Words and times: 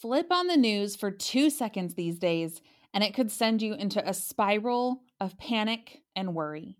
Flip 0.00 0.28
on 0.30 0.46
the 0.46 0.56
news 0.56 0.96
for 0.96 1.10
two 1.10 1.50
seconds 1.50 1.94
these 1.94 2.18
days, 2.18 2.62
and 2.94 3.04
it 3.04 3.12
could 3.12 3.30
send 3.30 3.60
you 3.60 3.74
into 3.74 4.06
a 4.08 4.14
spiral 4.14 5.02
of 5.20 5.36
panic 5.36 6.00
and 6.16 6.34
worry. 6.34 6.78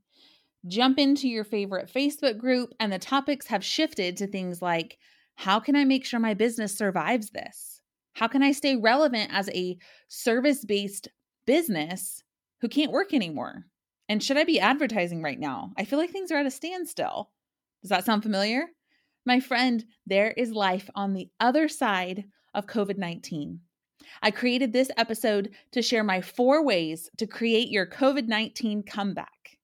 Jump 0.67 0.98
into 0.98 1.29
your 1.29 1.45
favorite 1.45 1.93
Facebook 1.93 2.38
group, 2.38 2.72
and 2.80 2.91
the 2.91 2.98
topics 2.98 3.48
have 3.48 3.62
shifted 3.62 4.17
to 4.17 4.27
things 4.27 4.62
like 4.62 4.96
how 5.35 5.61
can 5.61 5.77
I 5.77 5.85
make 5.85 6.06
sure 6.06 6.19
my 6.19 6.33
business 6.33 6.77
survives 6.77 7.30
this? 7.30 7.83
How 8.14 8.27
can 8.27 8.43
I 8.43 8.53
stay 8.53 8.77
relevant 8.77 9.30
as 9.32 9.50
a 9.50 9.76
service 10.08 10.64
based 10.64 11.08
business 11.46 12.22
who 12.62 12.68
can't 12.68 12.92
work 12.92 13.12
anymore? 13.12 13.66
And 14.08 14.22
should 14.22 14.38
I 14.38 14.44
be 14.44 14.60
advertising 14.60 15.22
right 15.22 15.38
now? 15.38 15.72
I 15.76 15.84
feel 15.84 15.98
like 15.98 16.10
things 16.10 16.32
are 16.32 16.38
at 16.38 16.46
a 16.46 16.50
standstill. 16.50 17.30
Does 17.82 17.91
that 17.91 18.06
sound 18.06 18.23
familiar? 18.23 18.68
My 19.27 19.41
friend, 19.41 19.84
there 20.06 20.30
is 20.30 20.52
life 20.52 20.88
on 20.95 21.12
the 21.12 21.28
other 21.38 21.68
side 21.68 22.24
of 22.55 22.66
COVID 22.66 22.98
19. 22.98 23.60
I 24.23 24.30
created 24.30 24.73
this 24.73 24.91
episode 24.97 25.51
to 25.73 25.83
share 25.83 26.05
my 26.05 26.20
four 26.20 26.65
ways 26.65 27.11
to 27.19 27.27
create 27.27 27.69
your 27.69 27.87
COVID 27.87 28.27
19 28.27 28.83
comeback. 28.83 29.59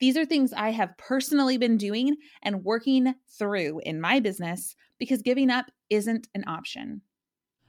These 0.00 0.16
are 0.16 0.24
things 0.24 0.52
I 0.52 0.70
have 0.70 0.96
personally 0.98 1.56
been 1.56 1.76
doing 1.76 2.16
and 2.42 2.64
working 2.64 3.14
through 3.38 3.80
in 3.84 4.00
my 4.00 4.20
business 4.20 4.74
because 4.98 5.22
giving 5.22 5.50
up 5.50 5.66
isn't 5.90 6.28
an 6.34 6.44
option. 6.46 7.02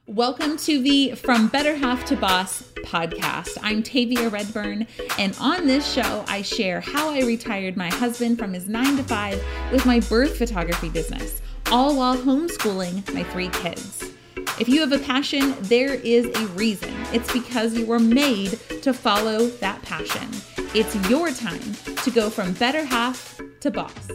Welcome 0.07 0.57
to 0.57 0.81
the 0.81 1.15
From 1.15 1.47
Better 1.47 1.75
Half 1.75 2.05
to 2.05 2.15
Boss 2.15 2.61
podcast. 2.83 3.57
I'm 3.63 3.81
Tavia 3.81 4.29
Redburn, 4.29 4.85
and 5.17 5.35
on 5.39 5.65
this 5.65 5.91
show, 5.91 6.23
I 6.27 6.43
share 6.43 6.79
how 6.79 7.09
I 7.09 7.21
retired 7.21 7.75
my 7.75 7.89
husband 7.89 8.37
from 8.37 8.53
his 8.53 8.67
nine 8.67 8.97
to 8.97 9.03
five 9.03 9.43
with 9.71 9.85
my 9.85 9.99
birth 10.01 10.37
photography 10.37 10.89
business, 10.89 11.41
all 11.71 11.95
while 11.95 12.15
homeschooling 12.15 13.11
my 13.15 13.23
three 13.23 13.49
kids. 13.49 14.14
If 14.57 14.69
you 14.69 14.79
have 14.79 14.93
a 14.93 14.99
passion, 14.99 15.53
there 15.63 15.95
is 15.95 16.27
a 16.27 16.47
reason. 16.53 16.93
It's 17.11 17.31
because 17.33 17.77
you 17.77 17.85
were 17.85 17.99
made 17.99 18.51
to 18.83 18.93
follow 18.93 19.47
that 19.47 19.81
passion. 19.81 20.29
It's 20.73 20.95
your 21.09 21.29
time 21.31 21.73
to 21.97 22.09
go 22.09 22.29
from 22.29 22.53
better 22.53 22.85
half 22.85 23.41
to 23.59 23.69
boss. 23.69 24.09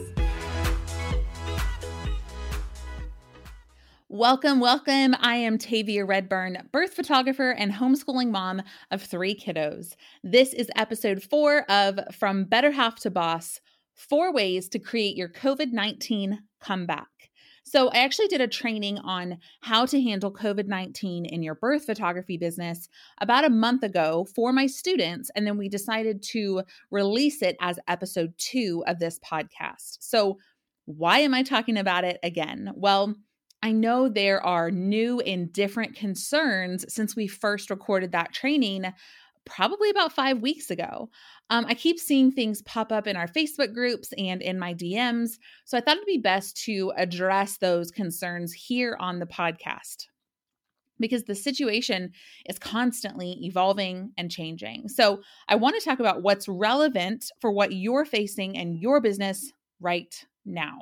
Welcome, 4.09 4.59
welcome. 4.59 5.15
I 5.19 5.35
am 5.35 5.59
Tavia 5.59 6.05
Redburn, 6.05 6.69
birth 6.71 6.95
photographer 6.95 7.51
and 7.51 7.73
homeschooling 7.73 8.31
mom 8.31 8.63
of 8.89 9.03
three 9.03 9.35
kiddos. 9.35 9.93
This 10.23 10.53
is 10.53 10.71
episode 10.75 11.21
four 11.21 11.69
of 11.69 11.99
From 12.11 12.45
Better 12.45 12.71
Half 12.71 12.95
to 13.01 13.11
Boss 13.11 13.61
Four 13.93 14.33
Ways 14.33 14.69
to 14.69 14.79
Create 14.79 15.15
Your 15.15 15.29
COVID 15.29 15.71
19 15.71 16.39
Comeback. 16.59 17.10
So, 17.63 17.89
I 17.89 17.99
actually 17.99 18.27
did 18.27 18.41
a 18.41 18.47
training 18.47 18.97
on 18.99 19.37
how 19.61 19.85
to 19.85 20.01
handle 20.01 20.33
COVID 20.33 20.67
19 20.67 21.25
in 21.25 21.43
your 21.43 21.55
birth 21.55 21.85
photography 21.85 22.37
business 22.37 22.89
about 23.19 23.45
a 23.45 23.49
month 23.49 23.83
ago 23.83 24.27
for 24.35 24.51
my 24.51 24.67
students. 24.67 25.29
And 25.35 25.45
then 25.45 25.57
we 25.57 25.69
decided 25.69 26.23
to 26.31 26.63
release 26.89 27.41
it 27.41 27.55
as 27.61 27.79
episode 27.87 28.33
two 28.37 28.83
of 28.87 28.99
this 28.99 29.19
podcast. 29.19 29.97
So, 29.99 30.37
why 30.85 31.19
am 31.19 31.33
I 31.33 31.43
talking 31.43 31.77
about 31.77 32.03
it 32.03 32.19
again? 32.23 32.71
Well, 32.75 33.15
I 33.63 33.71
know 33.71 34.09
there 34.09 34.43
are 34.43 34.71
new 34.71 35.19
and 35.19 35.53
different 35.53 35.95
concerns 35.95 36.83
since 36.91 37.15
we 37.15 37.27
first 37.27 37.69
recorded 37.69 38.11
that 38.13 38.33
training 38.33 38.91
probably 39.45 39.89
about 39.89 40.13
five 40.13 40.41
weeks 40.41 40.69
ago. 40.69 41.09
Um, 41.49 41.65
I 41.67 41.73
keep 41.73 41.99
seeing 41.99 42.31
things 42.31 42.61
pop 42.61 42.91
up 42.91 43.07
in 43.07 43.15
our 43.15 43.27
Facebook 43.27 43.73
groups 43.73 44.13
and 44.17 44.41
in 44.41 44.59
my 44.59 44.73
DMs. 44.73 45.37
So 45.65 45.77
I 45.77 45.81
thought 45.81 45.97
it'd 45.97 46.05
be 46.05 46.17
best 46.17 46.57
to 46.65 46.93
address 46.95 47.57
those 47.57 47.91
concerns 47.91 48.53
here 48.53 48.97
on 48.99 49.19
the 49.19 49.25
podcast 49.25 50.07
because 50.99 51.23
the 51.23 51.35
situation 51.35 52.11
is 52.45 52.59
constantly 52.59 53.37
evolving 53.41 54.11
and 54.17 54.31
changing. 54.31 54.87
So 54.87 55.21
I 55.49 55.55
want 55.55 55.75
to 55.77 55.83
talk 55.83 55.99
about 55.99 56.21
what's 56.21 56.47
relevant 56.47 57.25
for 57.41 57.51
what 57.51 57.73
you're 57.73 58.05
facing 58.05 58.55
in 58.55 58.75
your 58.75 59.01
business 59.01 59.51
right 59.79 60.13
now. 60.45 60.79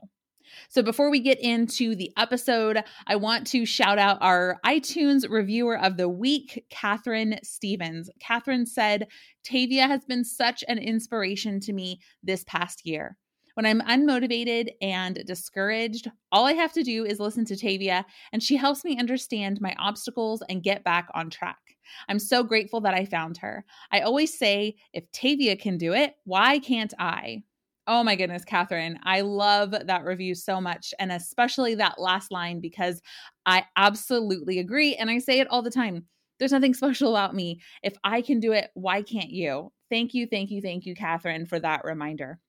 So 0.69 0.81
before 0.81 1.09
we 1.09 1.19
get 1.19 1.39
into 1.39 1.95
the 1.95 2.11
episode, 2.17 2.83
I 3.07 3.15
want 3.15 3.47
to 3.47 3.65
shout 3.65 3.99
out 3.99 4.17
our 4.21 4.57
iTunes 4.65 5.29
reviewer 5.29 5.77
of 5.77 5.97
the 5.97 6.09
week, 6.09 6.65
Catherine 6.69 7.39
Stevens. 7.43 8.09
Catherine 8.19 8.65
said, 8.65 9.07
Tavia 9.43 9.87
has 9.87 10.05
been 10.05 10.23
such 10.23 10.63
an 10.67 10.77
inspiration 10.77 11.59
to 11.61 11.73
me 11.73 11.99
this 12.23 12.43
past 12.45 12.85
year. 12.85 13.17
When 13.55 13.65
I'm 13.65 13.81
unmotivated 13.81 14.69
and 14.81 15.21
discouraged, 15.25 16.09
all 16.31 16.45
I 16.45 16.53
have 16.53 16.71
to 16.73 16.83
do 16.83 17.03
is 17.03 17.19
listen 17.19 17.43
to 17.45 17.57
Tavia, 17.57 18.05
and 18.31 18.41
she 18.41 18.55
helps 18.55 18.85
me 18.85 18.97
understand 18.97 19.59
my 19.59 19.75
obstacles 19.77 20.41
and 20.47 20.63
get 20.63 20.85
back 20.85 21.09
on 21.13 21.29
track. 21.29 21.57
I'm 22.07 22.19
so 22.19 22.43
grateful 22.43 22.81
that 22.81 22.93
I 22.93 23.03
found 23.03 23.37
her. 23.37 23.65
I 23.91 24.01
always 24.01 24.37
say, 24.37 24.75
if 24.93 25.11
Tavia 25.11 25.57
can 25.57 25.77
do 25.77 25.93
it, 25.93 26.13
why 26.23 26.59
can't 26.59 26.93
I? 26.99 27.43
Oh 27.91 28.03
my 28.03 28.15
goodness, 28.15 28.45
Catherine. 28.45 28.99
I 29.01 29.21
love 29.21 29.71
that 29.71 30.05
review 30.05 30.35
so 30.35 30.61
much. 30.61 30.93
And 30.99 31.11
especially 31.11 31.73
that 31.75 31.99
last 31.99 32.31
line 32.31 32.59
because 32.61 33.01
I 33.47 33.65
absolutely 33.75 34.59
agree. 34.59 34.95
And 34.95 35.09
I 35.09 35.17
say 35.17 35.39
it 35.39 35.47
all 35.49 35.63
the 35.63 35.71
time. 35.71 36.05
There's 36.37 36.51
nothing 36.51 36.75
special 36.75 37.15
about 37.15 37.33
me. 37.33 37.61
If 37.81 37.95
I 38.03 38.21
can 38.21 38.39
do 38.39 38.51
it, 38.51 38.69
why 38.75 39.01
can't 39.01 39.31
you? 39.31 39.71
Thank 39.89 40.13
you, 40.13 40.27
thank 40.27 40.51
you, 40.51 40.61
thank 40.61 40.85
you, 40.85 40.93
Catherine, 40.93 41.47
for 41.47 41.59
that 41.59 41.83
reminder 41.83 42.39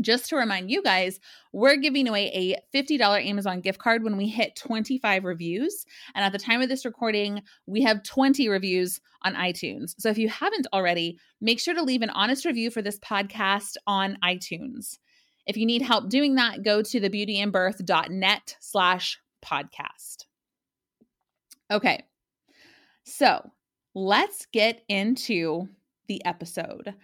just 0.00 0.28
to 0.28 0.36
remind 0.36 0.70
you 0.70 0.82
guys, 0.82 1.20
we're 1.52 1.76
giving 1.76 2.08
away 2.08 2.30
a 2.34 2.76
$50 2.76 3.00
Amazon 3.26 3.60
gift 3.60 3.78
card 3.78 4.02
when 4.02 4.16
we 4.16 4.28
hit 4.28 4.56
25 4.56 5.24
reviews. 5.24 5.84
And 6.14 6.24
at 6.24 6.32
the 6.32 6.38
time 6.38 6.60
of 6.60 6.68
this 6.68 6.84
recording, 6.84 7.42
we 7.66 7.82
have 7.82 8.02
20 8.02 8.48
reviews 8.48 9.00
on 9.22 9.34
iTunes. 9.34 9.94
So 9.98 10.08
if 10.08 10.18
you 10.18 10.28
haven't 10.28 10.66
already, 10.72 11.18
make 11.40 11.60
sure 11.60 11.74
to 11.74 11.82
leave 11.82 12.02
an 12.02 12.10
honest 12.10 12.44
review 12.44 12.70
for 12.70 12.82
this 12.82 12.98
podcast 12.98 13.76
on 13.86 14.16
iTunes. 14.22 14.98
If 15.46 15.56
you 15.56 15.66
need 15.66 15.82
help 15.82 16.10
doing 16.10 16.34
that, 16.34 16.62
go 16.62 16.82
to 16.82 17.00
thebeautyinbirth.net 17.00 18.56
slash 18.60 19.18
podcast. 19.44 20.26
Okay, 21.70 22.04
so 23.04 23.50
let's 23.94 24.46
get 24.52 24.82
into 24.88 25.68
the 26.06 26.24
episode. 26.24 26.94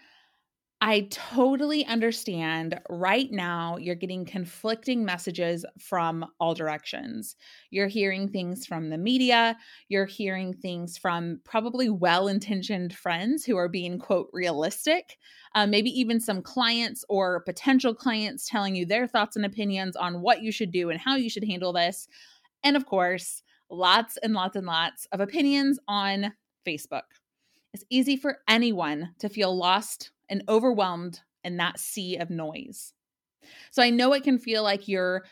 I 0.86 1.08
totally 1.10 1.86
understand 1.86 2.78
right 2.90 3.32
now 3.32 3.78
you're 3.78 3.94
getting 3.94 4.26
conflicting 4.26 5.02
messages 5.02 5.64
from 5.78 6.26
all 6.38 6.52
directions. 6.52 7.36
You're 7.70 7.88
hearing 7.88 8.28
things 8.28 8.66
from 8.66 8.90
the 8.90 8.98
media, 8.98 9.56
you're 9.88 10.04
hearing 10.04 10.52
things 10.52 10.98
from 10.98 11.40
probably 11.42 11.88
well 11.88 12.28
intentioned 12.28 12.94
friends 12.94 13.46
who 13.46 13.56
are 13.56 13.66
being, 13.66 13.98
quote, 13.98 14.28
realistic, 14.34 15.16
uh, 15.54 15.66
maybe 15.66 15.88
even 15.98 16.20
some 16.20 16.42
clients 16.42 17.02
or 17.08 17.40
potential 17.44 17.94
clients 17.94 18.46
telling 18.46 18.76
you 18.76 18.84
their 18.84 19.06
thoughts 19.06 19.36
and 19.36 19.46
opinions 19.46 19.96
on 19.96 20.20
what 20.20 20.42
you 20.42 20.52
should 20.52 20.70
do 20.70 20.90
and 20.90 21.00
how 21.00 21.16
you 21.16 21.30
should 21.30 21.44
handle 21.44 21.72
this. 21.72 22.08
And 22.62 22.76
of 22.76 22.84
course, 22.84 23.42
lots 23.70 24.18
and 24.18 24.34
lots 24.34 24.54
and 24.54 24.66
lots 24.66 25.06
of 25.12 25.20
opinions 25.20 25.78
on 25.88 26.34
Facebook. 26.68 27.04
It's 27.72 27.84
easy 27.88 28.18
for 28.18 28.40
anyone 28.46 29.14
to 29.20 29.30
feel 29.30 29.56
lost 29.56 30.10
and 30.28 30.42
overwhelmed 30.48 31.20
in 31.42 31.56
that 31.58 31.78
sea 31.78 32.16
of 32.16 32.30
noise. 32.30 32.92
So 33.70 33.82
I 33.82 33.90
know 33.90 34.12
it 34.12 34.24
can 34.24 34.38
feel 34.38 34.62
like 34.62 34.88
you're 34.88 35.24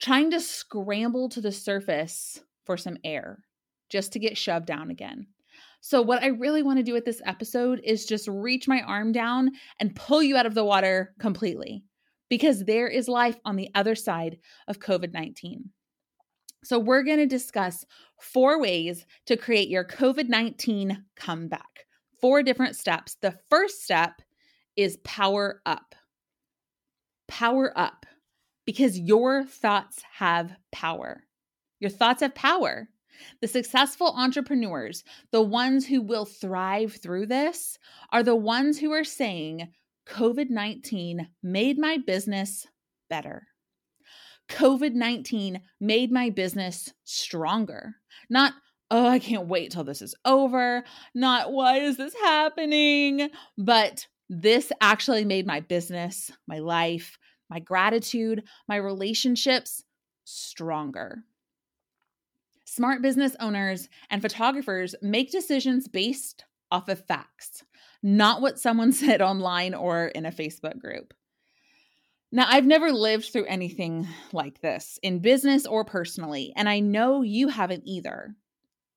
trying 0.00 0.30
to 0.30 0.40
scramble 0.40 1.28
to 1.30 1.40
the 1.40 1.52
surface 1.52 2.40
for 2.64 2.76
some 2.76 2.98
air 3.04 3.40
just 3.88 4.12
to 4.12 4.18
get 4.18 4.36
shoved 4.36 4.66
down 4.66 4.90
again. 4.90 5.26
So, 5.80 6.02
what 6.02 6.22
I 6.22 6.28
really 6.28 6.62
want 6.62 6.78
to 6.78 6.82
do 6.82 6.92
with 6.92 7.04
this 7.04 7.22
episode 7.24 7.80
is 7.84 8.06
just 8.06 8.26
reach 8.26 8.66
my 8.66 8.80
arm 8.80 9.12
down 9.12 9.52
and 9.78 9.94
pull 9.94 10.22
you 10.22 10.36
out 10.36 10.46
of 10.46 10.54
the 10.54 10.64
water 10.64 11.14
completely 11.20 11.84
because 12.28 12.64
there 12.64 12.88
is 12.88 13.08
life 13.08 13.38
on 13.44 13.56
the 13.56 13.70
other 13.74 13.94
side 13.94 14.38
of 14.66 14.80
COVID 14.80 15.12
19. 15.12 15.70
So, 16.64 16.78
we're 16.78 17.04
going 17.04 17.18
to 17.18 17.26
discuss 17.26 17.84
four 18.20 18.60
ways 18.60 19.06
to 19.26 19.36
create 19.36 19.68
your 19.68 19.84
COVID 19.84 20.28
19 20.28 21.04
comeback, 21.14 21.86
four 22.20 22.42
different 22.42 22.74
steps. 22.74 23.16
The 23.22 23.38
first 23.48 23.84
step 23.84 24.22
is 24.76 24.98
power 24.98 25.60
up. 25.66 25.94
Power 27.28 27.72
up 27.76 28.06
because 28.66 28.98
your 28.98 29.44
thoughts 29.44 30.02
have 30.14 30.52
power. 30.72 31.24
Your 31.80 31.90
thoughts 31.90 32.20
have 32.20 32.34
power. 32.34 32.88
The 33.40 33.48
successful 33.48 34.12
entrepreneurs, 34.16 35.02
the 35.32 35.42
ones 35.42 35.86
who 35.86 36.02
will 36.02 36.26
thrive 36.26 36.98
through 37.02 37.26
this, 37.26 37.78
are 38.12 38.22
the 38.22 38.36
ones 38.36 38.78
who 38.78 38.92
are 38.92 39.04
saying, 39.04 39.68
COVID 40.06 40.50
19 40.50 41.28
made 41.42 41.78
my 41.78 41.98
business 41.98 42.66
better. 43.08 43.46
COVID 44.48 44.92
19 44.92 45.60
made 45.80 46.12
my 46.12 46.30
business 46.30 46.92
stronger. 47.04 47.96
Not, 48.30 48.52
oh, 48.90 49.08
I 49.08 49.18
can't 49.18 49.48
wait 49.48 49.72
till 49.72 49.84
this 49.84 50.02
is 50.02 50.14
over. 50.24 50.84
Not, 51.14 51.52
why 51.52 51.78
is 51.78 51.96
this 51.96 52.14
happening? 52.14 53.30
But 53.58 54.06
this 54.28 54.72
actually 54.80 55.24
made 55.24 55.46
my 55.46 55.60
business, 55.60 56.32
my 56.46 56.58
life, 56.58 57.18
my 57.48 57.60
gratitude, 57.60 58.44
my 58.68 58.76
relationships 58.76 59.84
stronger. 60.24 61.22
Smart 62.64 63.00
business 63.00 63.36
owners 63.38 63.88
and 64.10 64.20
photographers 64.20 64.94
make 65.00 65.30
decisions 65.30 65.86
based 65.86 66.44
off 66.70 66.88
of 66.88 67.06
facts, 67.06 67.62
not 68.02 68.42
what 68.42 68.58
someone 68.58 68.92
said 68.92 69.22
online 69.22 69.74
or 69.74 70.08
in 70.08 70.26
a 70.26 70.32
Facebook 70.32 70.78
group. 70.78 71.14
Now, 72.32 72.46
I've 72.48 72.66
never 72.66 72.92
lived 72.92 73.26
through 73.32 73.46
anything 73.46 74.08
like 74.32 74.60
this 74.60 74.98
in 75.02 75.20
business 75.20 75.64
or 75.64 75.84
personally, 75.84 76.52
and 76.56 76.68
I 76.68 76.80
know 76.80 77.22
you 77.22 77.48
haven't 77.48 77.84
either. 77.86 78.34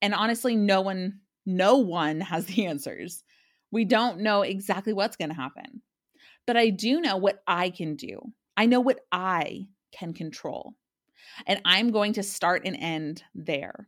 And 0.02 0.16
honestly, 0.16 0.56
no 0.56 0.82
one 0.82 1.20
no 1.46 1.78
one 1.78 2.22
has 2.22 2.46
the 2.46 2.66
answers. 2.68 3.24
We 3.72 3.86
don't 3.86 4.20
know 4.20 4.42
exactly 4.42 4.94
what's 4.94 5.18
going 5.18 5.30
to 5.30 5.36
happen. 5.36 5.82
But 6.48 6.58
I 6.58 6.70
do 6.70 7.02
know 7.02 7.18
what 7.18 7.44
I 7.48 7.70
can 7.70 7.96
do. 7.96 8.20
I 8.58 8.66
know 8.66 8.80
what 8.80 9.02
I 9.12 9.68
can 9.92 10.14
control. 10.14 10.74
And 11.46 11.62
I'm 11.66 11.92
going 11.92 12.14
to 12.14 12.24
start 12.24 12.64
and 12.66 12.76
end 12.76 13.24
there. 13.36 13.88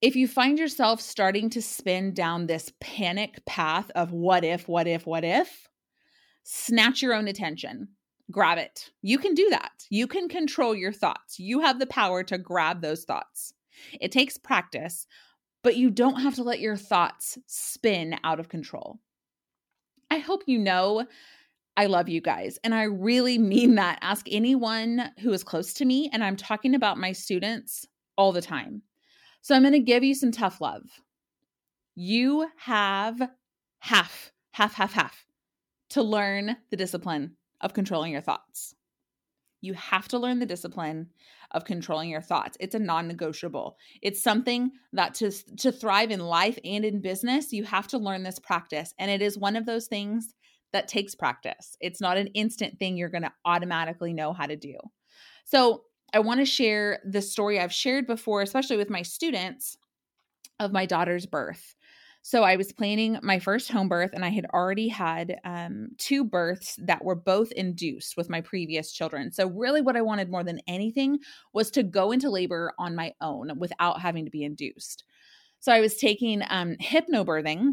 If 0.00 0.16
you 0.16 0.26
find 0.26 0.58
yourself 0.58 1.00
starting 1.00 1.50
to 1.50 1.60
spin 1.60 2.14
down 2.14 2.46
this 2.46 2.72
panic 2.80 3.44
path 3.44 3.90
of 3.94 4.12
what 4.12 4.44
if, 4.44 4.66
what 4.66 4.86
if, 4.86 5.06
what 5.06 5.24
if, 5.24 5.68
snatch 6.42 7.02
your 7.02 7.12
own 7.12 7.28
attention. 7.28 7.88
Grab 8.30 8.58
it. 8.58 8.90
You 9.02 9.18
can 9.18 9.34
do 9.34 9.48
that. 9.50 9.72
You 9.90 10.06
can 10.06 10.28
control 10.28 10.74
your 10.74 10.92
thoughts. 10.92 11.38
You 11.38 11.60
have 11.60 11.78
the 11.78 11.86
power 11.86 12.22
to 12.24 12.38
grab 12.38 12.80
those 12.80 13.04
thoughts. 13.04 13.52
It 14.00 14.12
takes 14.12 14.38
practice, 14.38 15.06
but 15.62 15.76
you 15.76 15.90
don't 15.90 16.20
have 16.20 16.34
to 16.36 16.42
let 16.42 16.60
your 16.60 16.76
thoughts 16.76 17.38
spin 17.46 18.16
out 18.24 18.40
of 18.40 18.48
control. 18.48 18.98
I 20.10 20.18
hope 20.18 20.42
you 20.46 20.58
know 20.58 21.06
I 21.76 21.86
love 21.86 22.08
you 22.08 22.20
guys. 22.20 22.58
And 22.64 22.74
I 22.74 22.84
really 22.84 23.38
mean 23.54 23.76
that. 23.76 23.98
Ask 24.02 24.26
anyone 24.30 25.10
who 25.20 25.32
is 25.32 25.44
close 25.44 25.72
to 25.74 25.84
me. 25.84 26.10
And 26.12 26.22
I'm 26.22 26.36
talking 26.36 26.74
about 26.74 26.98
my 26.98 27.12
students 27.12 27.86
all 28.16 28.32
the 28.32 28.42
time. 28.42 28.82
So 29.42 29.54
I'm 29.54 29.62
going 29.62 29.72
to 29.72 29.80
give 29.80 30.04
you 30.04 30.14
some 30.14 30.32
tough 30.32 30.60
love. 30.60 30.82
You 31.94 32.48
have 32.58 33.20
half, 33.78 34.32
half, 34.52 34.74
half, 34.74 34.92
half 34.92 35.26
to 35.90 36.02
learn 36.02 36.56
the 36.70 36.76
discipline 36.76 37.36
of 37.60 37.72
controlling 37.72 38.12
your 38.12 38.20
thoughts. 38.20 38.74
You 39.60 39.74
have 39.74 40.08
to 40.08 40.18
learn 40.18 40.38
the 40.38 40.46
discipline 40.46 41.08
of 41.50 41.64
controlling 41.64 42.08
your 42.08 42.20
thoughts. 42.20 42.56
It's 42.60 42.74
a 42.74 42.78
non-negotiable. 42.78 43.76
It's 44.02 44.22
something 44.22 44.70
that 44.92 45.14
to 45.14 45.30
to 45.56 45.72
thrive 45.72 46.10
in 46.10 46.20
life 46.20 46.58
and 46.64 46.84
in 46.84 47.00
business, 47.00 47.52
you 47.52 47.64
have 47.64 47.88
to 47.88 47.98
learn 47.98 48.22
this 48.22 48.38
practice 48.38 48.94
and 48.98 49.10
it 49.10 49.22
is 49.22 49.36
one 49.36 49.56
of 49.56 49.66
those 49.66 49.86
things 49.86 50.34
that 50.72 50.88
takes 50.88 51.14
practice. 51.14 51.76
It's 51.80 52.00
not 52.00 52.16
an 52.16 52.28
instant 52.28 52.78
thing 52.78 52.96
you're 52.96 53.08
going 53.08 53.22
to 53.22 53.32
automatically 53.44 54.12
know 54.12 54.32
how 54.32 54.46
to 54.46 54.56
do. 54.56 54.74
So, 55.44 55.84
I 56.12 56.18
want 56.18 56.40
to 56.40 56.44
share 56.44 56.98
the 57.04 57.22
story 57.22 57.60
I've 57.60 57.72
shared 57.72 58.08
before, 58.08 58.42
especially 58.42 58.76
with 58.76 58.90
my 58.90 59.02
students, 59.02 59.76
of 60.58 60.72
my 60.72 60.84
daughter's 60.84 61.24
birth. 61.24 61.76
So 62.22 62.42
I 62.42 62.56
was 62.56 62.72
planning 62.72 63.18
my 63.22 63.38
first 63.38 63.72
home 63.72 63.88
birth, 63.88 64.10
and 64.12 64.24
I 64.24 64.28
had 64.28 64.44
already 64.52 64.88
had 64.88 65.40
um, 65.44 65.88
two 65.96 66.22
births 66.22 66.76
that 66.82 67.02
were 67.04 67.14
both 67.14 67.50
induced 67.52 68.16
with 68.16 68.28
my 68.28 68.42
previous 68.42 68.92
children. 68.92 69.32
So, 69.32 69.48
really, 69.48 69.80
what 69.80 69.96
I 69.96 70.02
wanted 70.02 70.30
more 70.30 70.44
than 70.44 70.60
anything 70.66 71.18
was 71.54 71.70
to 71.72 71.82
go 71.82 72.12
into 72.12 72.28
labor 72.28 72.72
on 72.78 72.94
my 72.94 73.14
own 73.22 73.58
without 73.58 74.00
having 74.02 74.26
to 74.26 74.30
be 74.30 74.44
induced. 74.44 75.04
So, 75.60 75.72
I 75.72 75.80
was 75.80 75.96
taking 75.96 76.42
um, 76.50 76.76
hypnobirthing. 76.76 77.72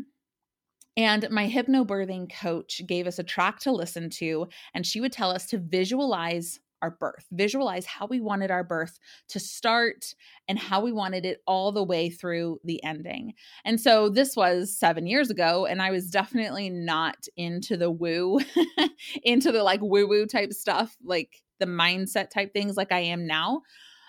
And 0.95 1.29
my 1.29 1.47
hypnobirthing 1.47 2.33
coach 2.33 2.81
gave 2.87 3.05
us 3.05 3.19
a 3.19 3.23
track 3.23 3.59
to 3.61 3.71
listen 3.71 4.09
to, 4.11 4.47
and 4.73 4.85
she 4.85 4.99
would 4.99 5.11
tell 5.11 5.29
us 5.29 5.45
to 5.47 5.59
visualize 5.59 6.59
our 6.81 6.91
birth, 6.91 7.25
visualize 7.31 7.85
how 7.85 8.05
we 8.07 8.19
wanted 8.19 8.51
our 8.51 8.63
birth 8.63 8.99
to 9.29 9.39
start 9.39 10.13
and 10.47 10.59
how 10.59 10.81
we 10.81 10.91
wanted 10.91 11.25
it 11.25 11.41
all 11.47 11.71
the 11.71 11.83
way 11.83 12.09
through 12.09 12.59
the 12.63 12.83
ending. 12.83 13.33
And 13.65 13.79
so 13.79 14.09
this 14.09 14.35
was 14.35 14.77
seven 14.77 15.07
years 15.07 15.29
ago, 15.29 15.65
and 15.65 15.81
I 15.81 15.91
was 15.91 16.09
definitely 16.09 16.69
not 16.69 17.27
into 17.35 17.77
the 17.77 17.91
woo, 17.91 18.39
into 19.23 19.51
the 19.51 19.63
like 19.63 19.81
woo 19.81 20.07
woo 20.07 20.25
type 20.25 20.53
stuff, 20.53 20.95
like 21.03 21.41
the 21.59 21.65
mindset 21.65 22.29
type 22.29 22.53
things 22.53 22.77
like 22.77 22.91
I 22.91 22.99
am 22.99 23.27
now. 23.27 23.61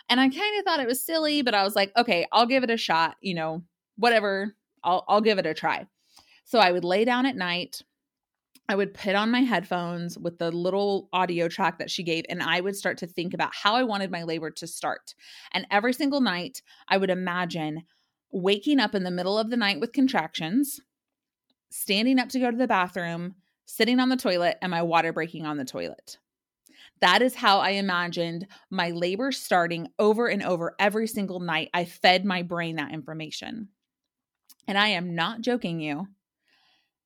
And 0.09 0.21
I 0.21 0.29
kind 0.29 0.59
of 0.59 0.64
thought 0.64 0.81
it 0.81 0.87
was 0.87 1.05
silly, 1.05 1.43
but 1.43 1.55
I 1.55 1.64
was 1.64 1.76
like, 1.76 1.93
okay, 1.97 2.26
I'll 2.32 2.47
give 2.47 2.64
it 2.64 2.71
a 2.71 2.76
shot, 2.76 3.17
you 3.21 3.35
know, 3.35 3.62
whatever, 3.97 4.55
I'll, 4.82 5.05
I'll 5.06 5.21
give 5.21 5.38
it 5.38 5.47
a 5.47 5.55
try. 5.55 5.87
So 6.44 6.59
I 6.59 6.73
would 6.73 6.85
lay 6.85 7.05
down 7.05 7.26
at 7.26 7.37
night 7.37 7.82
I 8.69 8.75
would 8.75 8.93
put 8.93 9.15
on 9.15 9.31
my 9.31 9.41
headphones 9.41 10.19
with 10.19 10.38
the 10.38 10.50
little 10.50 11.09
audio 11.12 11.49
track 11.49 11.79
that 11.79 11.91
she 11.91 12.03
gave, 12.03 12.25
and 12.29 12.43
I 12.43 12.61
would 12.61 12.76
start 12.76 12.99
to 12.99 13.06
think 13.06 13.32
about 13.32 13.55
how 13.55 13.75
I 13.75 13.82
wanted 13.82 14.11
my 14.11 14.25
labor 14.25 14.50
to 14.50 14.67
start. 14.67 15.15
And 15.53 15.67
every 15.70 15.94
single 15.94 16.20
night, 16.20 16.61
I 16.87 16.99
would 16.99 17.09
imagine 17.09 17.85
waking 18.31 18.79
up 18.79 18.94
in 18.94 19.05
the 19.05 19.11
middle 19.11 19.38
of 19.38 19.49
the 19.49 19.56
night 19.56 19.81
with 19.81 19.93
contractions, 19.93 20.81
standing 21.70 22.19
up 22.19 22.29
to 22.31 22.41
go 22.41 22.50
to 22.50 22.56
the 22.56 22.67
bathroom, 22.67 23.37
sitting 23.65 24.00
on 24.00 24.11
the 24.11 24.17
toilet, 24.17 24.59
and 24.61 24.71
my 24.71 24.82
water 24.82 25.14
breaking 25.14 25.47
on 25.47 25.56
the 25.56 25.64
toilet. 25.64 26.19
That 27.00 27.23
is 27.23 27.35
how 27.35 27.61
I 27.61 27.71
imagined 27.71 28.47
my 28.71 28.91
labor 28.91 29.32
starting 29.32 29.88
over 29.99 30.26
and 30.26 30.43
over 30.43 30.75
every 30.79 31.06
single 31.06 31.41
night. 31.41 31.71
I 31.73 31.87
fed 31.87 32.25
my 32.26 32.43
brain 32.43 32.76
that 32.76 32.93
information. 32.93 33.69
And 34.67 34.76
I 34.76 34.88
am 34.88 35.14
not 35.14 35.41
joking 35.41 35.81
you 35.81 36.09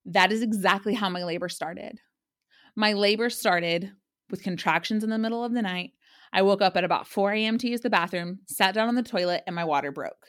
that 0.06 0.32
is 0.32 0.42
exactly 0.42 0.94
how 0.94 1.08
my 1.08 1.24
labor 1.24 1.48
started. 1.48 2.00
My 2.74 2.92
labor 2.92 3.30
started 3.30 3.92
with 4.30 4.42
contractions 4.42 5.04
in 5.04 5.10
the 5.10 5.18
middle 5.18 5.44
of 5.44 5.52
the 5.52 5.62
night. 5.62 5.92
I 6.32 6.42
woke 6.42 6.62
up 6.62 6.76
at 6.76 6.84
about 6.84 7.06
4 7.06 7.32
a.m. 7.32 7.58
to 7.58 7.68
use 7.68 7.82
the 7.82 7.90
bathroom, 7.90 8.40
sat 8.46 8.74
down 8.74 8.88
on 8.88 8.94
the 8.94 9.02
toilet, 9.02 9.42
and 9.46 9.54
my 9.54 9.64
water 9.64 9.92
broke. 9.92 10.28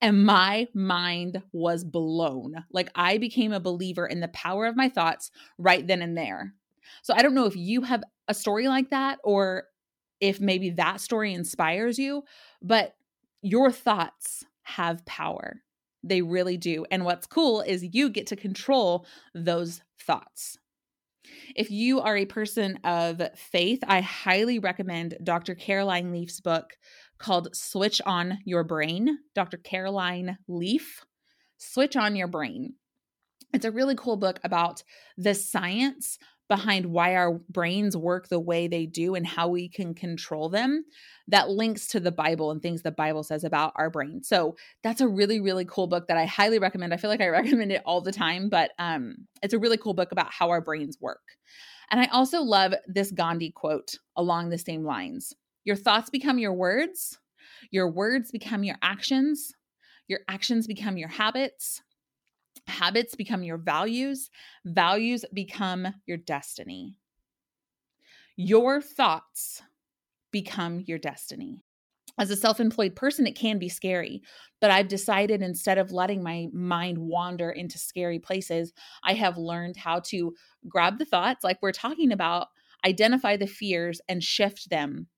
And 0.00 0.24
my 0.24 0.68
mind 0.74 1.42
was 1.52 1.84
blown. 1.84 2.64
Like 2.72 2.90
I 2.94 3.18
became 3.18 3.52
a 3.52 3.60
believer 3.60 4.06
in 4.06 4.20
the 4.20 4.28
power 4.28 4.66
of 4.66 4.76
my 4.76 4.88
thoughts 4.88 5.30
right 5.58 5.86
then 5.86 6.02
and 6.02 6.16
there. 6.16 6.54
So 7.02 7.14
I 7.14 7.22
don't 7.22 7.34
know 7.34 7.46
if 7.46 7.56
you 7.56 7.82
have 7.82 8.02
a 8.28 8.34
story 8.34 8.68
like 8.68 8.90
that 8.90 9.18
or 9.24 9.64
if 10.20 10.40
maybe 10.40 10.70
that 10.70 11.00
story 11.00 11.32
inspires 11.32 11.98
you, 11.98 12.24
but 12.62 12.94
your 13.42 13.70
thoughts 13.70 14.44
have 14.62 15.04
power. 15.04 15.62
They 16.04 16.22
really 16.22 16.56
do. 16.56 16.84
And 16.90 17.04
what's 17.04 17.26
cool 17.26 17.62
is 17.62 17.84
you 17.92 18.10
get 18.10 18.26
to 18.28 18.36
control 18.36 19.06
those 19.34 19.80
thoughts. 19.98 20.58
If 21.56 21.70
you 21.70 22.00
are 22.00 22.16
a 22.16 22.26
person 22.26 22.78
of 22.84 23.22
faith, 23.34 23.80
I 23.86 24.02
highly 24.02 24.58
recommend 24.58 25.16
Dr. 25.24 25.54
Caroline 25.54 26.12
Leaf's 26.12 26.40
book 26.40 26.76
called 27.18 27.56
Switch 27.56 28.02
on 28.04 28.38
Your 28.44 28.64
Brain. 28.64 29.18
Dr. 29.34 29.56
Caroline 29.56 30.36
Leaf, 30.46 31.04
Switch 31.56 31.96
on 31.96 32.16
Your 32.16 32.28
Brain. 32.28 32.74
It's 33.54 33.64
a 33.64 33.70
really 33.70 33.94
cool 33.94 34.16
book 34.16 34.40
about 34.44 34.82
the 35.16 35.34
science 35.34 36.18
behind 36.54 36.86
why 36.86 37.16
our 37.16 37.32
brains 37.48 37.96
work 37.96 38.28
the 38.28 38.38
way 38.38 38.68
they 38.68 38.86
do 38.86 39.16
and 39.16 39.26
how 39.26 39.48
we 39.48 39.68
can 39.68 39.92
control 39.92 40.48
them 40.48 40.84
that 41.26 41.50
links 41.50 41.88
to 41.88 41.98
the 41.98 42.12
Bible 42.12 42.52
and 42.52 42.62
things 42.62 42.82
the 42.82 42.92
Bible 42.92 43.24
says 43.24 43.42
about 43.42 43.72
our 43.74 43.90
brain. 43.90 44.22
So 44.22 44.54
that's 44.84 45.00
a 45.00 45.08
really, 45.08 45.40
really 45.40 45.64
cool 45.64 45.88
book 45.88 46.06
that 46.06 46.16
I 46.16 46.26
highly 46.26 46.60
recommend. 46.60 46.94
I 46.94 46.96
feel 46.96 47.10
like 47.10 47.20
I 47.20 47.26
recommend 47.40 47.72
it 47.72 47.82
all 47.84 48.00
the 48.00 48.12
time, 48.12 48.50
but 48.50 48.70
um, 48.78 49.16
it's 49.42 49.52
a 49.52 49.58
really 49.58 49.76
cool 49.76 49.94
book 49.94 50.12
about 50.12 50.32
how 50.32 50.50
our 50.50 50.60
brains 50.60 50.96
work. 51.00 51.22
And 51.90 52.00
I 52.00 52.06
also 52.12 52.40
love 52.40 52.72
this 52.86 53.10
Gandhi 53.10 53.50
quote 53.50 53.96
along 54.14 54.50
the 54.50 54.58
same 54.58 54.84
lines 54.84 55.32
Your 55.64 55.76
thoughts 55.76 56.08
become 56.08 56.38
your 56.38 56.54
words, 56.54 57.18
your 57.72 57.90
words 57.90 58.30
become 58.30 58.62
your 58.62 58.76
actions, 58.80 59.54
your 60.06 60.20
actions 60.28 60.68
become 60.68 60.98
your 60.98 61.08
habits, 61.08 61.82
Habits 62.66 63.14
become 63.14 63.42
your 63.42 63.58
values, 63.58 64.30
values 64.64 65.24
become 65.32 65.88
your 66.06 66.16
destiny. 66.16 66.96
Your 68.36 68.80
thoughts 68.80 69.62
become 70.32 70.82
your 70.86 70.98
destiny. 70.98 71.60
As 72.18 72.30
a 72.30 72.36
self 72.36 72.60
employed 72.60 72.94
person, 72.94 73.26
it 73.26 73.36
can 73.36 73.58
be 73.58 73.68
scary, 73.68 74.22
but 74.60 74.70
I've 74.70 74.88
decided 74.88 75.42
instead 75.42 75.78
of 75.78 75.92
letting 75.92 76.22
my 76.22 76.48
mind 76.52 76.98
wander 76.98 77.50
into 77.50 77.78
scary 77.78 78.20
places, 78.20 78.72
I 79.02 79.14
have 79.14 79.36
learned 79.36 79.76
how 79.76 80.00
to 80.06 80.34
grab 80.68 80.98
the 80.98 81.04
thoughts, 81.04 81.42
like 81.42 81.58
we're 81.60 81.72
talking 81.72 82.12
about, 82.12 82.48
identify 82.86 83.36
the 83.36 83.46
fears, 83.48 84.00
and 84.08 84.22
shift 84.22 84.70
them 84.70 85.08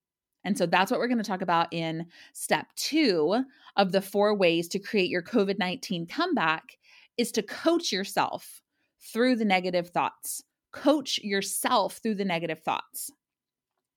and 0.46 0.56
so 0.56 0.64
that's 0.64 0.92
what 0.92 1.00
we're 1.00 1.08
going 1.08 1.18
to 1.18 1.24
talk 1.24 1.42
about 1.42 1.72
in 1.72 2.06
step 2.32 2.68
two 2.76 3.44
of 3.76 3.90
the 3.90 4.00
four 4.00 4.32
ways 4.32 4.68
to 4.68 4.78
create 4.78 5.10
your 5.10 5.22
COVID 5.22 5.58
19 5.58 6.06
comeback 6.06 6.78
is 7.16 7.32
to 7.32 7.42
coach 7.42 7.92
yourself 7.92 8.62
through 9.12 9.36
the 9.36 9.44
negative 9.44 9.90
thoughts. 9.90 10.42
Coach 10.72 11.18
yourself 11.22 12.00
through 12.02 12.16
the 12.16 12.24
negative 12.24 12.60
thoughts. 12.60 13.10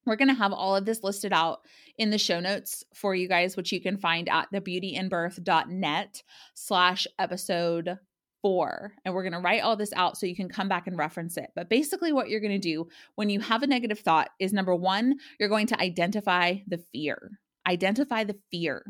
We're 0.06 0.16
going 0.16 0.30
to 0.30 0.34
have 0.34 0.54
all 0.54 0.76
of 0.76 0.86
this 0.86 1.04
listed 1.04 1.34
out 1.34 1.60
in 1.98 2.10
the 2.10 2.18
show 2.18 2.40
notes 2.40 2.84
for 2.94 3.14
you 3.14 3.28
guys, 3.28 3.56
which 3.56 3.72
you 3.72 3.82
can 3.82 3.98
find 3.98 4.30
at 4.30 4.48
thebeautyinbirth.net 4.54 6.24
slash 6.56 7.06
episode 7.20 8.00
four. 8.42 8.94
And 9.04 9.14
we're 9.14 9.24
going 9.24 9.34
to 9.34 9.40
write 9.40 9.62
all 9.62 9.76
this 9.76 9.94
out 9.94 10.18
so 10.18 10.26
you 10.26 10.36
can 10.36 10.50
come 10.50 10.70
back 10.70 10.88
and 10.88 10.98
reference 10.98 11.38
it. 11.38 11.52
But 11.56 11.70
basically, 11.70 12.14
what 12.14 12.30
you're 12.30 12.40
going 12.40 12.54
to 12.54 12.58
do 12.60 12.88
when 13.16 13.30
you 13.30 13.40
have 13.42 13.62
a 13.62 13.68
negative 13.68 14.00
thought 14.00 14.30
is 14.40 14.54
number 14.54 14.76
one, 14.76 15.16
you're 15.40 15.50
going 15.50 15.68
to 15.68 15.82
identify 15.82 16.56
the 16.66 16.78
fear. 16.92 17.32
Identify 17.68 18.24
the 18.24 18.38
fear. 18.50 18.84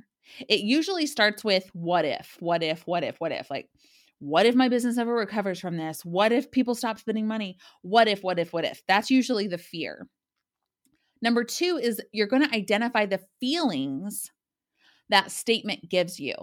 It 0.48 0.60
usually 0.60 1.08
starts 1.08 1.44
with 1.44 1.70
what 1.74 2.06
if, 2.06 2.38
what 2.40 2.62
if, 2.62 2.86
what 2.86 3.04
if, 3.04 3.20
what 3.20 3.32
if. 3.32 3.50
Like, 3.50 3.68
what 4.20 4.46
if 4.46 4.54
my 4.56 4.70
business 4.70 4.98
ever 4.98 5.14
recovers 5.14 5.60
from 5.60 5.78
this? 5.78 6.04
What 6.04 6.32
if 6.32 6.52
people 6.52 6.76
stop 6.76 7.00
spending 7.00 7.28
money? 7.28 7.58
What 7.82 8.08
if, 8.08 8.22
what 8.22 8.38
if, 8.38 8.54
what 8.54 8.66
if? 8.66 8.84
That's 8.88 9.10
usually 9.10 9.48
the 9.48 9.58
fear. 9.58 10.08
Number 11.22 11.44
two 11.44 11.80
is 11.82 12.02
you're 12.12 12.28
going 12.28 12.48
to 12.48 12.56
identify 12.56 13.06
the 13.06 13.22
feelings 13.40 14.32
that 15.10 15.32
statement 15.32 15.90
gives 15.90 16.20
you. 16.20 16.36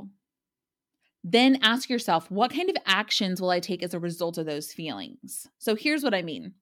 Then 1.23 1.59
ask 1.63 1.91
yourself, 1.91 2.31
what 2.31 2.53
kind 2.53 2.71
of 2.71 2.77
actions 2.87 3.41
will 3.41 3.51
I 3.51 3.61
take 3.61 3.83
as 3.83 3.95
a 3.95 4.01
result 4.01 4.39
of 4.39 4.47
those 4.47 4.73
feelings? 4.73 5.47
So 5.59 5.75
here's 5.75 6.03
what 6.03 6.15
I 6.15 6.23
mean. 6.23 6.55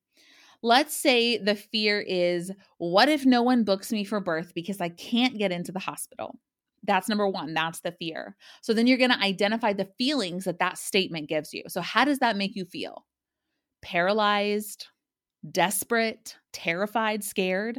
Let's 0.63 0.97
say 0.97 1.37
the 1.37 1.55
fear 1.55 2.01
is, 2.01 2.51
what 2.79 3.09
if 3.09 3.27
no 3.27 3.43
one 3.43 3.65
books 3.65 3.93
me 3.93 4.05
for 4.05 4.21
birth 4.21 4.53
because 4.55 4.81
I 4.81 4.89
can't 4.89 5.37
get 5.37 5.53
into 5.53 5.73
the 5.73 5.79
hospital? 5.79 6.39
That's 6.87 7.09
number 7.09 7.29
one. 7.29 7.55
That's 7.55 7.81
the 7.81 7.93
fear. 7.93 8.37
So 8.63 8.75
then 8.75 8.87
you're 8.87 8.99
going 8.99 9.11
to 9.11 9.21
identify 9.21 9.73
the 9.73 9.89
feelings 9.99 10.45
that 10.45 10.59
that 10.59 10.79
statement 10.79 11.29
gives 11.29 11.53
you. 11.53 11.65
So, 11.69 11.81
how 11.81 12.05
does 12.05 12.19
that 12.19 12.37
make 12.37 12.55
you 12.55 12.65
feel? 12.65 13.05
Paralyzed, 13.83 14.87
desperate, 15.51 16.37
terrified, 16.53 17.25
scared? 17.25 17.79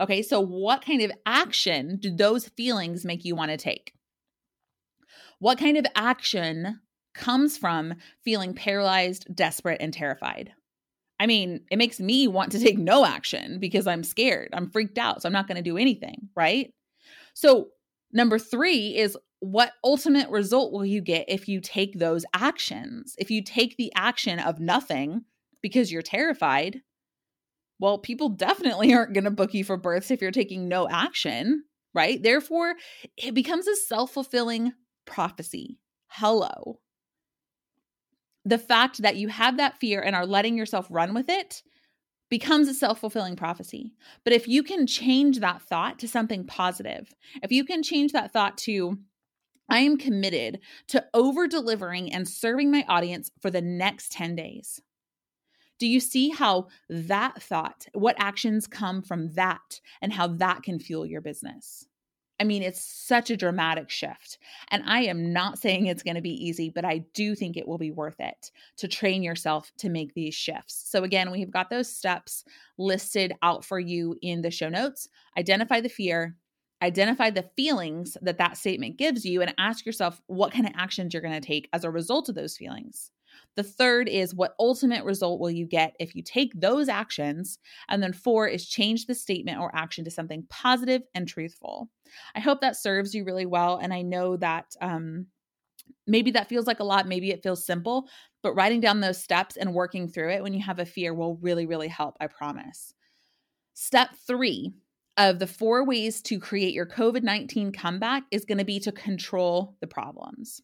Okay, 0.00 0.22
so 0.22 0.40
what 0.40 0.84
kind 0.84 1.02
of 1.02 1.10
action 1.26 1.96
do 1.96 2.14
those 2.14 2.48
feelings 2.48 3.04
make 3.04 3.24
you 3.24 3.34
want 3.34 3.50
to 3.50 3.56
take? 3.56 3.92
What 5.40 5.58
kind 5.58 5.76
of 5.76 5.86
action 5.94 6.80
comes 7.14 7.58
from 7.58 7.94
feeling 8.24 8.54
paralyzed, 8.54 9.26
desperate, 9.34 9.80
and 9.80 9.92
terrified? 9.92 10.52
I 11.20 11.26
mean, 11.26 11.60
it 11.70 11.78
makes 11.78 11.98
me 11.98 12.28
want 12.28 12.52
to 12.52 12.60
take 12.60 12.78
no 12.78 13.04
action 13.04 13.58
because 13.58 13.86
I'm 13.88 14.04
scared. 14.04 14.50
I'm 14.52 14.70
freaked 14.70 14.98
out. 14.98 15.22
So 15.22 15.28
I'm 15.28 15.32
not 15.32 15.48
going 15.48 15.56
to 15.56 15.62
do 15.62 15.76
anything, 15.76 16.28
right? 16.36 16.72
So, 17.34 17.68
number 18.12 18.38
three 18.38 18.96
is 18.96 19.16
what 19.40 19.72
ultimate 19.84 20.28
result 20.30 20.72
will 20.72 20.84
you 20.84 21.00
get 21.00 21.26
if 21.28 21.48
you 21.48 21.60
take 21.60 21.98
those 21.98 22.24
actions? 22.34 23.14
If 23.18 23.30
you 23.30 23.42
take 23.42 23.76
the 23.76 23.92
action 23.94 24.38
of 24.38 24.58
nothing 24.58 25.24
because 25.62 25.92
you're 25.92 26.02
terrified, 26.02 26.82
well, 27.78 27.98
people 27.98 28.30
definitely 28.30 28.92
aren't 28.94 29.14
going 29.14 29.24
to 29.24 29.30
book 29.30 29.54
you 29.54 29.64
for 29.64 29.76
births 29.76 30.10
if 30.10 30.20
you're 30.20 30.30
taking 30.30 30.68
no 30.68 30.88
action, 30.88 31.64
right? 31.94 32.22
Therefore, 32.22 32.74
it 33.16 33.34
becomes 33.34 33.68
a 33.68 33.76
self 33.76 34.12
fulfilling 34.12 34.72
prophecy. 35.04 35.78
Hello. 36.08 36.80
The 38.44 38.58
fact 38.58 39.02
that 39.02 39.16
you 39.16 39.28
have 39.28 39.58
that 39.58 39.78
fear 39.78 40.00
and 40.00 40.16
are 40.16 40.26
letting 40.26 40.56
yourself 40.56 40.86
run 40.90 41.12
with 41.12 41.28
it 41.28 41.62
becomes 42.28 42.68
a 42.68 42.74
self 42.74 43.00
fulfilling 43.00 43.36
prophecy. 43.36 43.92
But 44.24 44.32
if 44.32 44.48
you 44.48 44.62
can 44.62 44.86
change 44.86 45.40
that 45.40 45.62
thought 45.62 45.98
to 46.00 46.08
something 46.08 46.44
positive, 46.44 47.14
if 47.42 47.52
you 47.52 47.64
can 47.64 47.82
change 47.82 48.12
that 48.12 48.32
thought 48.32 48.58
to, 48.58 48.98
I 49.68 49.80
am 49.80 49.98
committed 49.98 50.60
to 50.88 51.04
over 51.12 51.46
delivering 51.46 52.12
and 52.12 52.26
serving 52.26 52.70
my 52.70 52.84
audience 52.88 53.30
for 53.40 53.50
the 53.50 53.60
next 53.60 54.12
10 54.12 54.34
days. 54.34 54.80
Do 55.78 55.86
you 55.86 56.00
see 56.00 56.30
how 56.30 56.68
that 56.88 57.40
thought, 57.42 57.86
what 57.92 58.16
actions 58.18 58.66
come 58.66 59.02
from 59.02 59.32
that, 59.34 59.80
and 60.02 60.12
how 60.12 60.26
that 60.26 60.62
can 60.62 60.80
fuel 60.80 61.06
your 61.06 61.20
business? 61.20 61.86
I 62.40 62.44
mean, 62.44 62.62
it's 62.62 62.80
such 62.80 63.30
a 63.30 63.36
dramatic 63.36 63.90
shift. 63.90 64.38
And 64.70 64.84
I 64.86 65.00
am 65.02 65.32
not 65.32 65.58
saying 65.58 65.86
it's 65.86 66.02
going 66.02 66.14
to 66.14 66.20
be 66.22 66.46
easy, 66.46 66.70
but 66.70 66.84
I 66.84 66.98
do 67.12 67.34
think 67.34 67.56
it 67.56 67.66
will 67.66 67.78
be 67.78 67.90
worth 67.90 68.20
it 68.20 68.52
to 68.76 68.88
train 68.88 69.22
yourself 69.22 69.72
to 69.78 69.88
make 69.88 70.14
these 70.14 70.34
shifts. 70.34 70.84
So, 70.88 71.02
again, 71.02 71.30
we've 71.30 71.50
got 71.50 71.68
those 71.68 71.88
steps 71.94 72.44
listed 72.78 73.32
out 73.42 73.64
for 73.64 73.80
you 73.80 74.16
in 74.22 74.42
the 74.42 74.50
show 74.50 74.68
notes. 74.68 75.08
Identify 75.36 75.80
the 75.80 75.88
fear, 75.88 76.36
identify 76.80 77.30
the 77.30 77.50
feelings 77.56 78.16
that 78.22 78.38
that 78.38 78.56
statement 78.56 78.98
gives 78.98 79.24
you, 79.24 79.42
and 79.42 79.52
ask 79.58 79.84
yourself 79.84 80.22
what 80.26 80.52
kind 80.52 80.66
of 80.66 80.72
actions 80.76 81.12
you're 81.12 81.22
going 81.22 81.40
to 81.40 81.46
take 81.46 81.68
as 81.72 81.82
a 81.82 81.90
result 81.90 82.28
of 82.28 82.36
those 82.36 82.56
feelings. 82.56 83.10
The 83.56 83.62
third 83.62 84.08
is 84.08 84.34
what 84.34 84.54
ultimate 84.58 85.04
result 85.04 85.40
will 85.40 85.50
you 85.50 85.66
get 85.66 85.94
if 85.98 86.14
you 86.14 86.22
take 86.22 86.52
those 86.54 86.88
actions? 86.88 87.58
And 87.88 88.02
then 88.02 88.12
four 88.12 88.46
is 88.46 88.68
change 88.68 89.06
the 89.06 89.14
statement 89.14 89.58
or 89.58 89.74
action 89.74 90.04
to 90.04 90.10
something 90.10 90.44
positive 90.48 91.02
and 91.14 91.26
truthful. 91.26 91.90
I 92.34 92.40
hope 92.40 92.60
that 92.60 92.76
serves 92.76 93.14
you 93.14 93.24
really 93.24 93.46
well. 93.46 93.76
And 93.76 93.92
I 93.92 94.02
know 94.02 94.36
that 94.36 94.74
um, 94.80 95.26
maybe 96.06 96.30
that 96.32 96.48
feels 96.48 96.66
like 96.66 96.80
a 96.80 96.84
lot, 96.84 97.06
maybe 97.06 97.30
it 97.30 97.42
feels 97.42 97.64
simple, 97.64 98.08
but 98.42 98.54
writing 98.54 98.80
down 98.80 99.00
those 99.00 99.22
steps 99.22 99.56
and 99.56 99.74
working 99.74 100.08
through 100.08 100.30
it 100.30 100.42
when 100.42 100.54
you 100.54 100.62
have 100.62 100.78
a 100.78 100.86
fear 100.86 101.14
will 101.14 101.36
really, 101.36 101.66
really 101.66 101.88
help. 101.88 102.16
I 102.20 102.26
promise. 102.26 102.94
Step 103.74 104.10
three 104.26 104.72
of 105.16 105.38
the 105.40 105.46
four 105.46 105.84
ways 105.84 106.22
to 106.22 106.38
create 106.38 106.72
your 106.72 106.86
COVID 106.86 107.22
19 107.22 107.72
comeback 107.72 108.22
is 108.30 108.44
going 108.44 108.58
to 108.58 108.64
be 108.64 108.80
to 108.80 108.92
control 108.92 109.76
the 109.80 109.86
problems. 109.86 110.62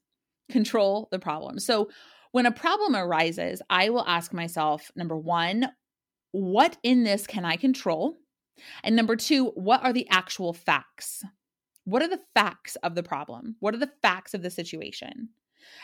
Control 0.51 1.09
the 1.11 1.19
problem. 1.19 1.59
So, 1.59 1.91
when 2.35 2.47
a 2.47 2.51
problem 2.51 2.97
arises, 2.97 3.63
I 3.71 3.91
will 3.91 4.05
ask 4.09 4.33
myself 4.33 4.91
number 4.97 5.17
one, 5.17 5.69
what 6.33 6.77
in 6.83 7.05
this 7.05 7.29
can 7.29 7.45
I 7.45 7.55
control? 7.55 8.17
And 8.83 8.97
number 8.97 9.15
two, 9.15 9.51
what 9.51 9.85
are 9.85 9.93
the 9.93 10.09
actual 10.11 10.53
facts? 10.53 11.23
What 11.85 12.03
are 12.03 12.09
the 12.09 12.19
facts 12.35 12.75
of 12.83 12.97
the 12.97 13.05
problem? 13.05 13.55
What 13.61 13.73
are 13.73 13.79
the 13.79 13.93
facts 14.03 14.35
of 14.35 14.43
the 14.43 14.51
situation? 14.51 15.29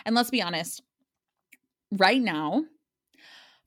And 0.05 0.17
let's 0.17 0.31
be 0.31 0.43
honest, 0.43 0.83
right 1.93 2.21
now, 2.21 2.65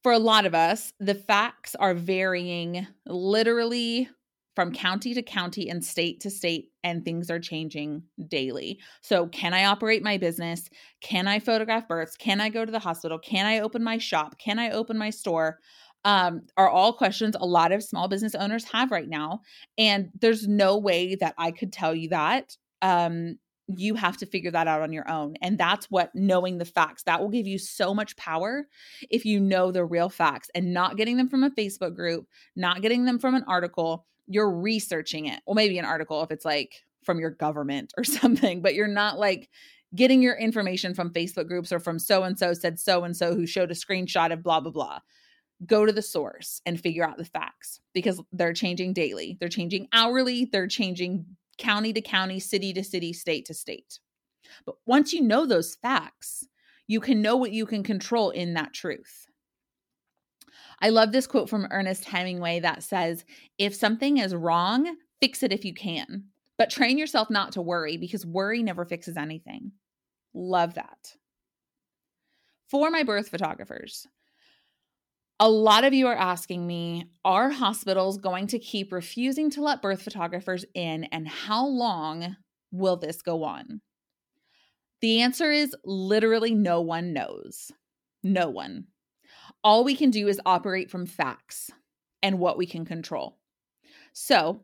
for 0.01 0.11
a 0.11 0.19
lot 0.19 0.45
of 0.45 0.53
us, 0.53 0.91
the 0.99 1.15
facts 1.15 1.75
are 1.75 1.93
varying 1.93 2.85
literally 3.05 4.09
from 4.55 4.71
county 4.71 5.13
to 5.13 5.21
county 5.21 5.69
and 5.69 5.83
state 5.83 6.19
to 6.21 6.29
state, 6.29 6.69
and 6.83 7.03
things 7.03 7.29
are 7.29 7.39
changing 7.39 8.03
daily. 8.27 8.79
So, 9.01 9.27
can 9.27 9.53
I 9.53 9.65
operate 9.65 10.03
my 10.03 10.17
business? 10.17 10.69
Can 11.01 11.27
I 11.27 11.39
photograph 11.39 11.87
births? 11.87 12.17
Can 12.17 12.41
I 12.41 12.49
go 12.49 12.65
to 12.65 12.71
the 12.71 12.79
hospital? 12.79 13.19
Can 13.19 13.45
I 13.45 13.59
open 13.59 13.83
my 13.83 13.97
shop? 13.97 14.37
Can 14.37 14.59
I 14.59 14.71
open 14.71 14.97
my 14.97 15.09
store? 15.09 15.59
Um, 16.05 16.41
are 16.57 16.69
all 16.69 16.91
questions 16.91 17.35
a 17.39 17.45
lot 17.45 17.71
of 17.71 17.81
small 17.81 18.09
business 18.09 18.35
owners 18.35 18.65
have 18.65 18.91
right 18.91 19.07
now. 19.07 19.39
And 19.77 20.09
there's 20.19 20.47
no 20.47 20.77
way 20.77 21.15
that 21.15 21.33
I 21.37 21.51
could 21.51 21.71
tell 21.71 21.95
you 21.95 22.09
that. 22.09 22.57
Um, 22.81 23.37
you 23.67 23.95
have 23.95 24.17
to 24.17 24.25
figure 24.25 24.51
that 24.51 24.67
out 24.67 24.81
on 24.81 24.91
your 24.91 25.09
own. 25.09 25.35
And 25.41 25.57
that's 25.57 25.89
what 25.89 26.13
knowing 26.13 26.57
the 26.57 26.65
facts 26.65 27.03
that 27.03 27.21
will 27.21 27.29
give 27.29 27.47
you 27.47 27.57
so 27.57 27.93
much 27.93 28.17
power 28.17 28.67
if 29.09 29.25
you 29.25 29.39
know 29.39 29.71
the 29.71 29.85
real 29.85 30.09
facts 30.09 30.49
and 30.53 30.73
not 30.73 30.97
getting 30.97 31.17
them 31.17 31.29
from 31.29 31.43
a 31.43 31.51
Facebook 31.51 31.95
group, 31.95 32.27
not 32.55 32.81
getting 32.81 33.05
them 33.05 33.19
from 33.19 33.35
an 33.35 33.45
article, 33.47 34.05
you're 34.27 34.51
researching 34.51 35.25
it. 35.25 35.41
Well, 35.45 35.55
maybe 35.55 35.77
an 35.77 35.85
article 35.85 36.23
if 36.23 36.31
it's 36.31 36.45
like 36.45 36.83
from 37.03 37.19
your 37.19 37.31
government 37.31 37.93
or 37.97 38.03
something, 38.03 38.61
but 38.61 38.75
you're 38.75 38.87
not 38.87 39.19
like 39.19 39.49
getting 39.95 40.21
your 40.21 40.35
information 40.35 40.93
from 40.93 41.11
Facebook 41.11 41.47
groups 41.47 41.71
or 41.71 41.79
from 41.79 41.99
so 41.99 42.23
and 42.23 42.37
so 42.37 42.53
said 42.53 42.79
so 42.79 43.03
and 43.03 43.15
so 43.15 43.35
who 43.35 43.45
showed 43.45 43.71
a 43.71 43.75
screenshot 43.75 44.31
of 44.31 44.43
blah, 44.43 44.59
blah, 44.59 44.71
blah. 44.71 44.99
Go 45.65 45.85
to 45.85 45.93
the 45.93 46.01
source 46.01 46.61
and 46.65 46.79
figure 46.79 47.07
out 47.07 47.17
the 47.17 47.25
facts 47.25 47.79
because 47.93 48.21
they're 48.31 48.53
changing 48.53 48.93
daily. 48.93 49.37
They're 49.39 49.49
changing 49.49 49.87
hourly. 49.93 50.45
They're 50.45 50.67
changing 50.67 51.25
county 51.57 51.93
to 51.93 52.01
county, 52.01 52.39
city 52.39 52.73
to 52.73 52.83
city, 52.83 53.13
state 53.13 53.45
to 53.45 53.53
state. 53.53 53.99
But 54.65 54.75
once 54.85 55.13
you 55.13 55.21
know 55.21 55.45
those 55.45 55.75
facts, 55.75 56.47
you 56.87 56.99
can 56.99 57.21
know 57.21 57.37
what 57.37 57.51
you 57.51 57.65
can 57.65 57.83
control 57.83 58.31
in 58.31 58.55
that 58.55 58.73
truth. 58.73 59.27
I 60.83 60.89
love 60.89 61.13
this 61.13 61.27
quote 61.27 61.49
from 61.49 61.65
Ernest 61.71 62.03
Hemingway 62.03 62.59
that 62.59 62.83
says, 62.83 63.23
If 63.57 63.73
something 63.73 64.17
is 64.17 64.35
wrong, 64.35 64.97
fix 65.21 65.41
it 65.41 65.53
if 65.53 65.63
you 65.63 65.73
can, 65.73 66.25
but 66.57 66.69
train 66.69 66.97
yourself 66.97 67.29
not 67.29 67.53
to 67.53 67.61
worry 67.61 67.95
because 67.95 68.25
worry 68.25 68.61
never 68.61 68.83
fixes 68.83 69.15
anything. 69.15 69.71
Love 70.33 70.73
that. 70.73 71.13
For 72.67 72.91
my 72.91 73.03
birth 73.03 73.29
photographers, 73.29 74.05
a 75.39 75.49
lot 75.49 75.85
of 75.85 75.93
you 75.93 76.07
are 76.07 76.17
asking 76.17 76.67
me, 76.67 77.05
are 77.23 77.49
hospitals 77.49 78.17
going 78.17 78.47
to 78.47 78.59
keep 78.59 78.91
refusing 78.91 79.49
to 79.51 79.63
let 79.63 79.81
birth 79.81 80.01
photographers 80.01 80.65
in, 80.73 81.05
and 81.05 81.29
how 81.29 81.65
long 81.65 82.35
will 82.73 82.97
this 82.97 83.21
go 83.21 83.45
on? 83.45 83.79
The 84.99 85.21
answer 85.21 85.49
is 85.49 85.73
literally 85.85 86.53
no 86.53 86.81
one 86.81 87.13
knows. 87.13 87.71
No 88.21 88.49
one 88.49 88.87
all 89.63 89.83
we 89.83 89.95
can 89.95 90.09
do 90.09 90.27
is 90.27 90.41
operate 90.45 90.91
from 90.91 91.05
facts 91.05 91.71
and 92.21 92.39
what 92.39 92.57
we 92.57 92.65
can 92.65 92.85
control. 92.85 93.37
So, 94.13 94.61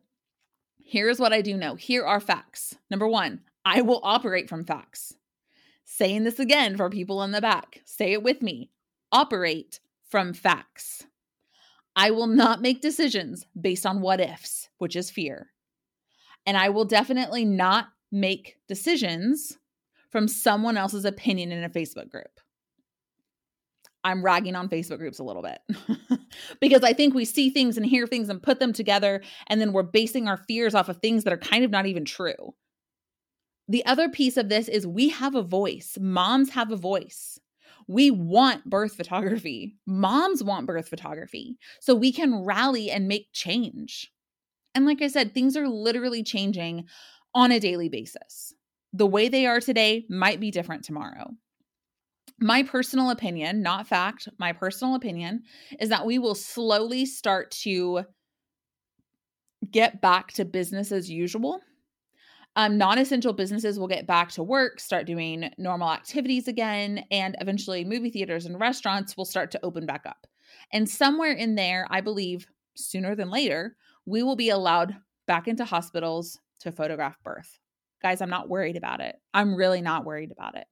here's 0.78 1.18
what 1.18 1.32
I 1.32 1.40
do 1.40 1.56
know. 1.56 1.74
Here 1.74 2.04
are 2.04 2.20
facts. 2.20 2.76
Number 2.90 3.08
one, 3.08 3.40
I 3.64 3.82
will 3.82 4.00
operate 4.02 4.48
from 4.48 4.64
facts. 4.64 5.14
Saying 5.84 6.24
this 6.24 6.38
again 6.38 6.76
for 6.76 6.88
people 6.88 7.22
in 7.22 7.32
the 7.32 7.40
back, 7.40 7.80
say 7.84 8.12
it 8.12 8.22
with 8.22 8.42
me 8.42 8.70
operate 9.12 9.80
from 10.08 10.32
facts. 10.32 11.04
I 11.96 12.10
will 12.12 12.28
not 12.28 12.62
make 12.62 12.80
decisions 12.80 13.46
based 13.60 13.84
on 13.84 14.00
what 14.00 14.20
ifs, 14.20 14.68
which 14.78 14.94
is 14.94 15.10
fear. 15.10 15.50
And 16.46 16.56
I 16.56 16.68
will 16.68 16.84
definitely 16.84 17.44
not 17.44 17.88
make 18.12 18.56
decisions 18.68 19.58
from 20.10 20.28
someone 20.28 20.76
else's 20.76 21.04
opinion 21.04 21.52
in 21.52 21.64
a 21.64 21.68
Facebook 21.68 22.08
group. 22.08 22.40
I'm 24.04 24.24
ragging 24.24 24.56
on 24.56 24.68
Facebook 24.68 24.98
groups 24.98 25.18
a 25.18 25.24
little 25.24 25.42
bit 25.42 25.60
because 26.60 26.82
I 26.82 26.92
think 26.92 27.14
we 27.14 27.24
see 27.24 27.50
things 27.50 27.76
and 27.76 27.84
hear 27.84 28.06
things 28.06 28.28
and 28.28 28.42
put 28.42 28.58
them 28.58 28.72
together, 28.72 29.22
and 29.46 29.60
then 29.60 29.72
we're 29.72 29.82
basing 29.82 30.28
our 30.28 30.36
fears 30.36 30.74
off 30.74 30.88
of 30.88 30.98
things 30.98 31.24
that 31.24 31.32
are 31.32 31.38
kind 31.38 31.64
of 31.64 31.70
not 31.70 31.86
even 31.86 32.04
true. 32.04 32.54
The 33.68 33.86
other 33.86 34.08
piece 34.08 34.36
of 34.36 34.48
this 34.48 34.68
is 34.68 34.86
we 34.86 35.10
have 35.10 35.34
a 35.34 35.42
voice. 35.42 35.96
Moms 36.00 36.50
have 36.50 36.72
a 36.72 36.76
voice. 36.76 37.38
We 37.86 38.10
want 38.10 38.64
birth 38.64 38.94
photography. 38.94 39.76
Moms 39.86 40.42
want 40.42 40.66
birth 40.66 40.88
photography. 40.88 41.56
So 41.80 41.94
we 41.94 42.12
can 42.12 42.44
rally 42.44 42.90
and 42.90 43.06
make 43.06 43.28
change. 43.32 44.10
And 44.74 44.86
like 44.86 45.02
I 45.02 45.08
said, 45.08 45.34
things 45.34 45.56
are 45.56 45.68
literally 45.68 46.22
changing 46.22 46.86
on 47.34 47.52
a 47.52 47.60
daily 47.60 47.88
basis. 47.88 48.52
The 48.92 49.06
way 49.06 49.28
they 49.28 49.46
are 49.46 49.60
today 49.60 50.04
might 50.08 50.40
be 50.40 50.50
different 50.50 50.84
tomorrow. 50.84 51.30
My 52.40 52.62
personal 52.62 53.10
opinion, 53.10 53.60
not 53.62 53.86
fact, 53.86 54.28
my 54.38 54.52
personal 54.52 54.94
opinion 54.94 55.42
is 55.78 55.90
that 55.90 56.06
we 56.06 56.18
will 56.18 56.34
slowly 56.34 57.04
start 57.04 57.50
to 57.62 58.04
get 59.70 60.00
back 60.00 60.32
to 60.32 60.46
business 60.46 60.90
as 60.90 61.10
usual. 61.10 61.60
Um, 62.56 62.78
non 62.78 62.98
essential 62.98 63.34
businesses 63.34 63.78
will 63.78 63.88
get 63.88 64.06
back 64.06 64.30
to 64.32 64.42
work, 64.42 64.80
start 64.80 65.06
doing 65.06 65.50
normal 65.58 65.90
activities 65.90 66.48
again, 66.48 67.04
and 67.10 67.36
eventually 67.40 67.84
movie 67.84 68.10
theaters 68.10 68.46
and 68.46 68.58
restaurants 68.58 69.16
will 69.16 69.26
start 69.26 69.50
to 69.52 69.64
open 69.64 69.84
back 69.86 70.06
up. 70.06 70.26
And 70.72 70.88
somewhere 70.88 71.32
in 71.32 71.54
there, 71.54 71.86
I 71.90 72.00
believe 72.00 72.46
sooner 72.74 73.14
than 73.14 73.30
later, 73.30 73.76
we 74.06 74.22
will 74.22 74.36
be 74.36 74.48
allowed 74.48 74.96
back 75.26 75.46
into 75.46 75.64
hospitals 75.64 76.40
to 76.60 76.72
photograph 76.72 77.22
birth. 77.22 77.58
Guys, 78.02 78.20
I'm 78.20 78.30
not 78.30 78.48
worried 78.48 78.76
about 78.76 79.00
it. 79.00 79.16
I'm 79.34 79.54
really 79.54 79.82
not 79.82 80.04
worried 80.04 80.32
about 80.32 80.56
it. 80.56 80.66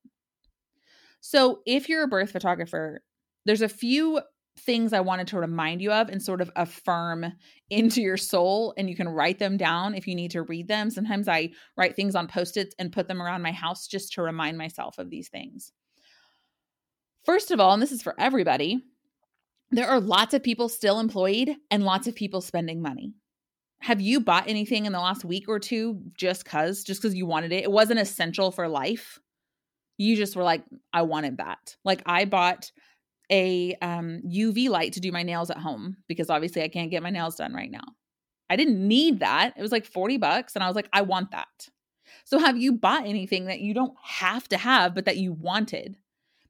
So, 1.21 1.61
if 1.67 1.89
you're 1.89 2.05
a 2.05 2.09
birth 2.09 2.31
photographer, 2.31 3.03
there's 3.45 3.63
a 3.63 3.69
few 3.69 4.21
things 4.59 4.93
I 4.93 5.01
wanted 5.01 5.29
to 5.29 5.39
remind 5.39 5.81
you 5.81 5.93
of 5.93 6.09
and 6.09 6.23
sort 6.23 6.41
of 6.41 6.51
affirm 6.57 7.33
into 7.71 8.03
your 8.03 8.17
soul. 8.17 8.75
And 8.77 8.89
you 8.89 8.97
can 8.97 9.09
write 9.09 9.39
them 9.39 9.57
down 9.57 9.95
if 9.95 10.07
you 10.07 10.15
need 10.15 10.33
to 10.33 10.43
read 10.43 10.69
them. 10.69 10.91
Sometimes 10.91 11.29
I 11.29 11.51
write 11.77 11.97
things 11.97 12.15
on 12.15 12.29
post 12.29 12.57
its 12.57 12.75
and 12.79 12.93
put 12.93 13.09
them 13.09 13.23
around 13.23 13.43
my 13.43 13.53
house 13.53 13.87
just 13.87 14.13
to 14.15 14.23
remind 14.23 14.59
myself 14.59 14.99
of 14.99 15.11
these 15.11 15.29
things. 15.29 15.73
First 17.25 17.51
of 17.51 17.61
all, 17.61 17.73
and 17.73 17.83
this 17.83 17.93
is 17.93 18.03
for 18.03 18.15
everybody, 18.19 18.83
there 19.71 19.89
are 19.89 20.01
lots 20.01 20.35
of 20.35 20.43
people 20.43 20.69
still 20.69 20.99
employed 20.99 21.51
and 21.71 21.85
lots 21.85 22.07
of 22.07 22.15
people 22.15 22.41
spending 22.41 22.81
money. 22.81 23.13
Have 23.81 24.01
you 24.01 24.21
bought 24.21 24.49
anything 24.49 24.87
in 24.87 24.93
the 24.93 24.99
last 24.99 25.25
week 25.25 25.45
or 25.47 25.59
two 25.59 26.01
just 26.17 26.45
cuz 26.45 26.83
just 26.83 27.03
cuz 27.03 27.15
you 27.15 27.27
wanted 27.27 27.53
it? 27.53 27.65
It 27.65 27.71
wasn't 27.71 28.01
essential 28.01 28.51
for 28.51 28.67
life. 28.67 29.21
You 29.99 30.17
just 30.17 30.37
were 30.37 30.43
like 30.43 30.63
I 30.93 31.03
wanted 31.03 31.39
that. 31.39 31.77
Like 31.85 32.03
I 32.07 32.25
bought 32.25 32.73
a 33.31 33.75
um, 33.83 34.23
UV 34.27 34.71
light 34.71 34.95
to 34.95 35.01
do 35.01 35.13
my 35.13 35.23
nails 35.23 35.51
at 35.51 35.59
home 35.59 35.99
because 36.09 36.31
obviously 36.31 36.63
I 36.63 36.69
can't 36.69 36.91
get 36.91 37.03
my 37.03 37.11
nails 37.11 37.37
done 37.37 37.53
right 37.53 37.71
now. 37.71 37.85
I 38.49 38.57
didn't 38.57 38.87
need 38.87 39.21
that. 39.21 39.53
It 39.57 39.63
was 39.63 39.73
like 39.73 39.85
40 39.85 40.17
bucks 40.17 40.55
and 40.55 40.65
I 40.65 40.67
was 40.67 40.77
like 40.77 40.89
I 40.93 41.03
want 41.03 41.33
that. 41.33 41.69
So 42.25 42.39
have 42.39 42.57
you 42.57 42.73
bought 42.73 43.07
anything 43.07 43.47
that 43.47 43.61
you 43.61 43.75
don't 43.75 43.95
have 44.03 44.49
to 44.49 44.57
have 44.57 44.95
but 44.95 45.05
that 45.05 45.19
you 45.19 45.33
wanted? 45.33 45.97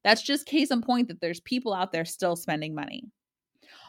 That's 0.05 0.23
just 0.23 0.47
case 0.47 0.71
in 0.71 0.83
point 0.83 1.09
that 1.09 1.21
there's 1.21 1.41
people 1.41 1.75
out 1.75 1.93
there 1.93 2.05
still 2.05 2.37
spending 2.37 2.75
money. 2.75 3.11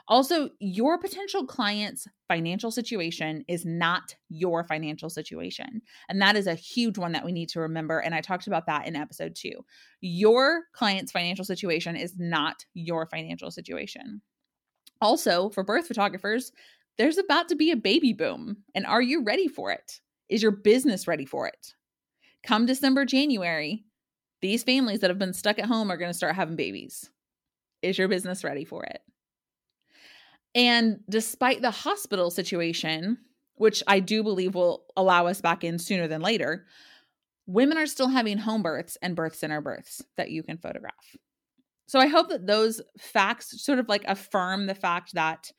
Also, 0.10 0.50
your 0.60 0.98
potential 0.98 1.46
client's 1.46 2.08
financial 2.28 2.72
situation 2.72 3.46
is 3.48 3.64
not 3.64 4.16
your 4.28 4.64
financial 4.64 5.08
situation. 5.10 5.84
And 6.10 6.20
that 6.20 6.36
is 6.36 6.48
a 6.48 6.56
huge 6.56 6.98
one 6.98 7.12
that 7.12 7.24
we 7.24 7.32
need 7.32 7.50
to 7.50 7.60
remember. 7.60 8.00
And 8.00 8.16
I 8.16 8.22
talked 8.22 8.48
about 8.48 8.66
that 8.66 8.88
in 8.88 8.96
episode 8.96 9.36
two. 9.36 9.52
Your 10.02 10.64
client's 10.74 11.12
financial 11.12 11.46
situation 11.46 11.96
is 11.96 12.16
not 12.18 12.66
your 12.74 13.06
financial 13.06 13.52
situation. 13.52 14.22
Also, 15.00 15.50
for 15.50 15.64
birth 15.64 15.88
photographers, 15.88 16.52
there's 16.98 17.20
about 17.20 17.48
to 17.50 17.56
be 17.56 17.70
a 17.70 17.78
baby 17.78 18.12
boom. 18.12 18.58
And 18.74 18.88
are 18.88 19.02
you 19.02 19.24
ready 19.24 19.48
for 19.48 19.72
it? 19.72 20.02
Is 20.28 20.42
your 20.42 20.52
business 20.52 21.08
ready 21.08 21.26
for 21.26 21.48
it? 21.48 21.74
Come 22.44 22.66
December, 22.66 23.06
January, 23.06 23.86
these 24.42 24.64
families 24.64 25.02
that 25.02 25.12
have 25.12 25.20
been 25.20 25.34
stuck 25.34 25.60
at 25.60 25.66
home 25.66 25.92
are 25.92 25.98
going 25.98 26.10
to 26.10 26.18
start 26.18 26.36
having 26.36 26.56
babies. 26.56 27.10
Is 27.84 27.98
your 27.98 28.08
business 28.08 28.44
ready 28.44 28.66
for 28.66 28.84
it? 28.86 29.02
And 30.56 31.00
despite 31.10 31.62
the 31.62 31.72
hospital 31.72 32.32
situation, 32.32 33.18
which 33.56 33.84
I 33.88 34.00
do 34.00 34.24
believe 34.24 34.56
will 34.56 34.86
allow 34.96 35.28
us 35.28 35.42
back 35.42 35.64
in 35.64 35.80
sooner 35.80 36.08
than 36.08 36.22
later, 36.22 36.66
women 37.46 37.78
are 37.78 37.88
still 37.88 38.08
having 38.08 38.38
home 38.38 38.64
births 38.64 38.98
and 39.02 39.16
birth 39.16 39.36
center 39.36 39.62
births 39.62 40.02
that 40.18 40.32
you 40.32 40.44
can 40.44 40.58
photograph. 40.58 41.16
So 41.88 42.00
I 42.00 42.08
hope 42.08 42.30
that 42.30 42.46
those 42.46 42.82
facts 43.00 43.64
sort 43.64 43.80
of 43.80 43.90
like 43.90 44.04
affirm 44.08 44.68
the 44.68 44.76
fact 44.76 45.14
that 45.16 45.52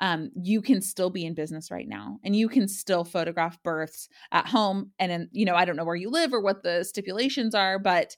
um, 0.00 0.30
you 0.34 0.62
can 0.62 0.80
still 0.80 1.10
be 1.10 1.24
in 1.24 1.34
business 1.34 1.70
right 1.70 1.88
now 1.88 2.18
and 2.22 2.36
you 2.36 2.48
can 2.48 2.68
still 2.68 3.04
photograph 3.04 3.60
births 3.62 4.08
at 4.30 4.46
home. 4.46 4.92
And 4.98 5.10
then, 5.10 5.28
you 5.32 5.44
know, 5.44 5.54
I 5.54 5.64
don't 5.64 5.76
know 5.76 5.84
where 5.84 5.96
you 5.96 6.10
live 6.10 6.32
or 6.32 6.40
what 6.40 6.62
the 6.62 6.84
stipulations 6.84 7.54
are, 7.54 7.78
but 7.78 8.16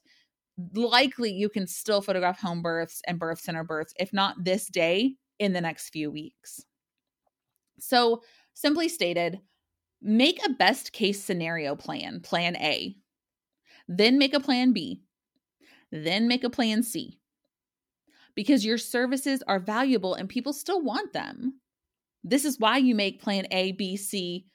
likely 0.75 1.31
you 1.31 1.49
can 1.49 1.65
still 1.65 2.01
photograph 2.01 2.39
home 2.39 2.61
births 2.61 3.01
and 3.07 3.17
birth 3.17 3.39
center 3.39 3.63
births, 3.63 3.93
if 3.97 4.13
not 4.13 4.43
this 4.43 4.67
day, 4.67 5.15
in 5.41 5.53
the 5.53 5.59
next 5.59 5.89
few 5.89 6.11
weeks. 6.11 6.63
So, 7.79 8.21
simply 8.53 8.87
stated, 8.87 9.41
make 9.99 10.39
a 10.45 10.51
best 10.51 10.93
case 10.93 11.21
scenario 11.21 11.75
plan, 11.75 12.19
plan 12.19 12.55
A, 12.57 12.95
then 13.87 14.19
make 14.19 14.35
a 14.35 14.39
plan 14.39 14.71
B, 14.71 15.01
then 15.91 16.27
make 16.27 16.43
a 16.43 16.49
plan 16.49 16.83
C. 16.83 17.17
Because 18.35 18.63
your 18.63 18.77
services 18.77 19.41
are 19.47 19.59
valuable 19.59 20.13
and 20.13 20.29
people 20.29 20.53
still 20.53 20.81
want 20.81 21.11
them. 21.11 21.59
This 22.23 22.45
is 22.45 22.59
why 22.59 22.77
you 22.77 22.93
make 22.93 23.21
plan 23.21 23.47
A, 23.49 23.71
B, 23.71 23.97
C, 23.97 24.45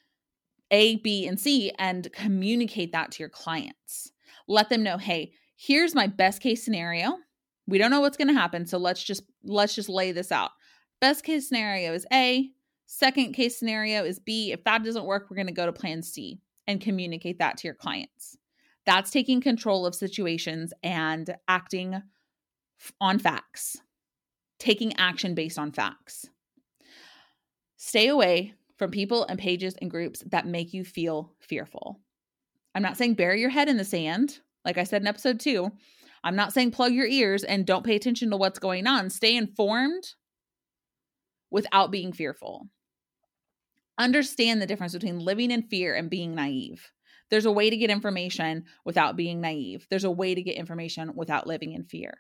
A, 0.71 0.97
B, 0.97 1.27
and 1.27 1.39
C 1.39 1.73
and 1.81 2.11
communicate 2.13 2.93
that 2.93 3.11
to 3.13 3.25
your 3.25 3.29
clients. 3.29 4.13
Let 4.47 4.71
them 4.71 4.85
know, 4.85 4.99
hey, 4.99 5.33
here's 5.57 5.97
my 5.97 6.07
best 6.07 6.41
case 6.41 6.65
scenario. 6.65 7.19
We 7.67 7.79
don't 7.79 7.91
know 7.91 8.01
what's 8.01 8.17
going 8.17 8.29
to 8.29 8.41
happen, 8.41 8.67
so 8.67 8.79
let's 8.79 9.03
just 9.03 9.25
let's 9.43 9.75
just 9.75 9.89
lay 9.89 10.13
this 10.13 10.31
out. 10.31 10.53
Best 11.01 11.25
case 11.25 11.49
scenario 11.49 11.93
is 11.93 12.07
A. 12.13 12.51
Second 12.87 13.33
case 13.33 13.59
scenario 13.59 14.05
is 14.05 14.19
B. 14.19 14.53
If 14.53 14.65
that 14.65 14.85
doesn't 14.85 15.05
work, 15.05 15.27
we're 15.29 15.37
going 15.37 15.47
to 15.49 15.53
go 15.53 15.67
to 15.67 15.73
plan 15.73 16.03
C 16.03 16.41
and 16.67 16.81
communicate 16.81 17.39
that 17.39 17.59
to 17.59 17.69
your 17.69 17.75
clients. 17.75 18.37
That's 18.87 19.11
taking 19.11 19.41
control 19.41 19.85
of 19.85 19.95
situations 19.95 20.73
and 20.83 21.35
acting 21.49 22.01
on 23.01 23.19
facts, 23.19 23.79
taking 24.59 24.97
action 24.97 25.35
based 25.35 25.59
on 25.59 25.73
facts. 25.73 26.31
Stay 27.77 28.09
away 28.09 28.55
from 28.77 28.91
people 28.91 29.25
and 29.27 29.39
pages 29.39 29.75
and 29.81 29.91
groups 29.91 30.23
that 30.27 30.47
make 30.47 30.73
you 30.73 30.85
feel 30.85 31.33
fearful. 31.41 32.01
I'm 32.75 32.83
not 32.83 32.97
saying 32.97 33.15
bury 33.15 33.41
your 33.41 33.51
head 33.51 33.69
in 33.69 33.77
the 33.77 33.85
sand. 33.85 34.41
Like 34.65 34.79
I 34.79 34.85
said 34.85 35.03
in 35.03 35.09
episode 35.09 35.41
two, 35.41 35.71
I'm 36.23 36.37
not 36.37 36.53
saying 36.53 36.73
plug 36.73 36.93
your 36.93 37.07
ears 37.07 37.43
and 37.43 37.67
don't 37.67 37.85
pay 37.85 37.97
attention 37.97 38.31
to 38.31 38.37
what's 38.37 38.59
going 38.59 38.87
on. 38.87 39.11
Stay 39.11 39.37
informed, 39.37 40.15
without 41.51 41.91
being 41.91 42.13
fearful. 42.13 42.69
Understand 43.99 44.61
the 44.61 44.67
difference 44.67 44.93
between 44.93 45.21
living 45.21 45.51
in 45.51 45.63
fear 45.63 45.95
and 45.95 46.11
being 46.11 46.35
naive. 46.35 46.91
There's 47.31 47.47
a 47.47 47.53
way 47.53 47.71
to 47.71 47.77
get 47.77 47.91
information 47.91 48.65
without 48.85 49.17
being 49.17 49.41
naive. 49.41 49.87
There's 49.91 50.05
a 50.05 50.11
way 50.11 50.35
to 50.35 50.43
get 50.43 50.57
information 50.57 51.13
without 51.15 51.47
living 51.47 51.73
in 51.73 51.85
fear. 51.85 52.19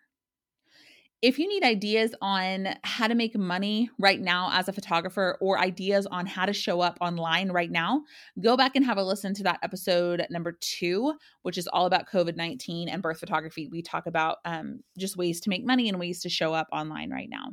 If 1.23 1.39
you 1.39 1.49
need 1.49 1.65
ideas 1.65 2.15
on 2.21 2.69
how 2.85 3.09
to 3.09 3.15
make 3.15 3.37
money 3.37 3.89
right 3.99 4.21
now 4.21 4.51
as 4.53 4.69
a 4.69 4.73
photographer 4.73 5.39
or 5.41 5.59
ideas 5.59 6.07
on 6.07 6.27
how 6.27 6.45
to 6.45 6.53
show 6.53 6.83
up 6.83 6.99
online 7.01 7.51
right 7.51 7.71
now, 7.71 8.03
go 8.39 8.55
back 8.57 8.77
and 8.77 8.85
have 8.85 8.99
a 8.99 9.03
listen 9.03 9.33
to 9.35 9.43
that 9.45 9.59
episode 9.62 10.27
number 10.29 10.59
two, 10.61 11.15
which 11.41 11.57
is 11.57 11.67
all 11.69 11.87
about 11.87 12.07
COVID 12.07 12.37
19 12.37 12.91
and 12.91 13.03
birth 13.03 13.19
photography. 13.19 13.67
We 13.67 13.81
talk 13.81 14.07
about 14.07 14.39
um, 14.45 14.81
just 14.99 15.17
ways 15.17 15.41
to 15.41 15.51
make 15.51 15.65
money 15.65 15.89
and 15.89 15.99
ways 15.99 16.21
to 16.21 16.29
show 16.29 16.53
up 16.53 16.69
online 16.71 17.11
right 17.11 17.31
now. 17.31 17.53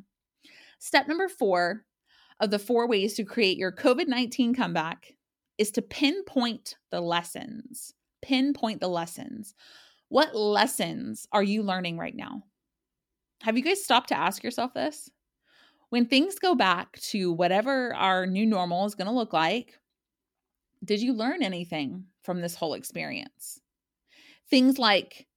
Step 0.83 1.07
number 1.07 1.29
four 1.29 1.85
of 2.41 2.51
the 2.51 2.59
four 2.59 2.89
ways 2.89 3.13
to 3.13 3.23
create 3.23 3.57
your 3.57 3.71
COVID 3.71 4.09
19 4.09 4.53
comeback 4.53 5.13
is 5.57 5.71
to 5.71 5.81
pinpoint 5.81 6.75
the 6.91 6.99
lessons. 6.99 7.93
Pinpoint 8.21 8.81
the 8.81 8.89
lessons. 8.89 9.55
What 10.09 10.35
lessons 10.35 11.25
are 11.31 11.41
you 11.41 11.63
learning 11.63 11.97
right 11.97 12.13
now? 12.13 12.43
Have 13.43 13.57
you 13.57 13.63
guys 13.63 13.81
stopped 13.81 14.09
to 14.09 14.17
ask 14.17 14.43
yourself 14.43 14.73
this? 14.73 15.09
When 15.87 16.05
things 16.05 16.37
go 16.37 16.53
back 16.53 16.99
to 17.11 17.31
whatever 17.31 17.95
our 17.95 18.25
new 18.25 18.45
normal 18.45 18.85
is 18.85 18.93
going 18.93 19.07
to 19.07 19.13
look 19.13 19.31
like, 19.31 19.79
did 20.83 21.01
you 21.01 21.13
learn 21.13 21.43
anything 21.43 22.07
from 22.23 22.41
this 22.41 22.55
whole 22.55 22.73
experience? 22.73 23.61
Things 24.49 24.77
like 24.77 25.27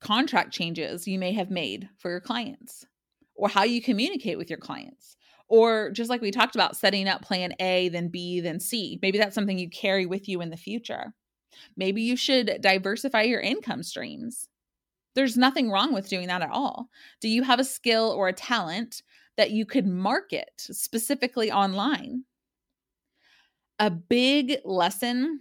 contract 0.00 0.52
changes 0.52 1.08
you 1.08 1.18
may 1.18 1.32
have 1.32 1.50
made 1.50 1.88
for 1.98 2.08
your 2.08 2.20
clients, 2.20 2.86
or 3.34 3.48
how 3.48 3.64
you 3.64 3.82
communicate 3.82 4.38
with 4.38 4.50
your 4.50 4.58
clients. 4.58 5.16
Or 5.48 5.90
just 5.90 6.08
like 6.08 6.22
we 6.22 6.30
talked 6.30 6.54
about, 6.54 6.76
setting 6.76 7.08
up 7.08 7.22
plan 7.22 7.52
A, 7.60 7.88
then 7.90 8.08
B, 8.08 8.40
then 8.40 8.58
C. 8.58 8.98
Maybe 9.02 9.18
that's 9.18 9.34
something 9.34 9.58
you 9.58 9.68
carry 9.68 10.06
with 10.06 10.28
you 10.28 10.40
in 10.40 10.50
the 10.50 10.56
future. 10.56 11.12
Maybe 11.76 12.02
you 12.02 12.16
should 12.16 12.58
diversify 12.60 13.22
your 13.22 13.40
income 13.40 13.82
streams. 13.82 14.48
There's 15.14 15.36
nothing 15.36 15.70
wrong 15.70 15.92
with 15.92 16.08
doing 16.08 16.28
that 16.28 16.42
at 16.42 16.50
all. 16.50 16.88
Do 17.20 17.28
you 17.28 17.42
have 17.42 17.60
a 17.60 17.64
skill 17.64 18.14
or 18.16 18.28
a 18.28 18.32
talent 18.32 19.02
that 19.36 19.50
you 19.50 19.66
could 19.66 19.86
market 19.86 20.50
specifically 20.56 21.52
online? 21.52 22.24
A 23.78 23.90
big 23.90 24.58
lesson 24.64 25.40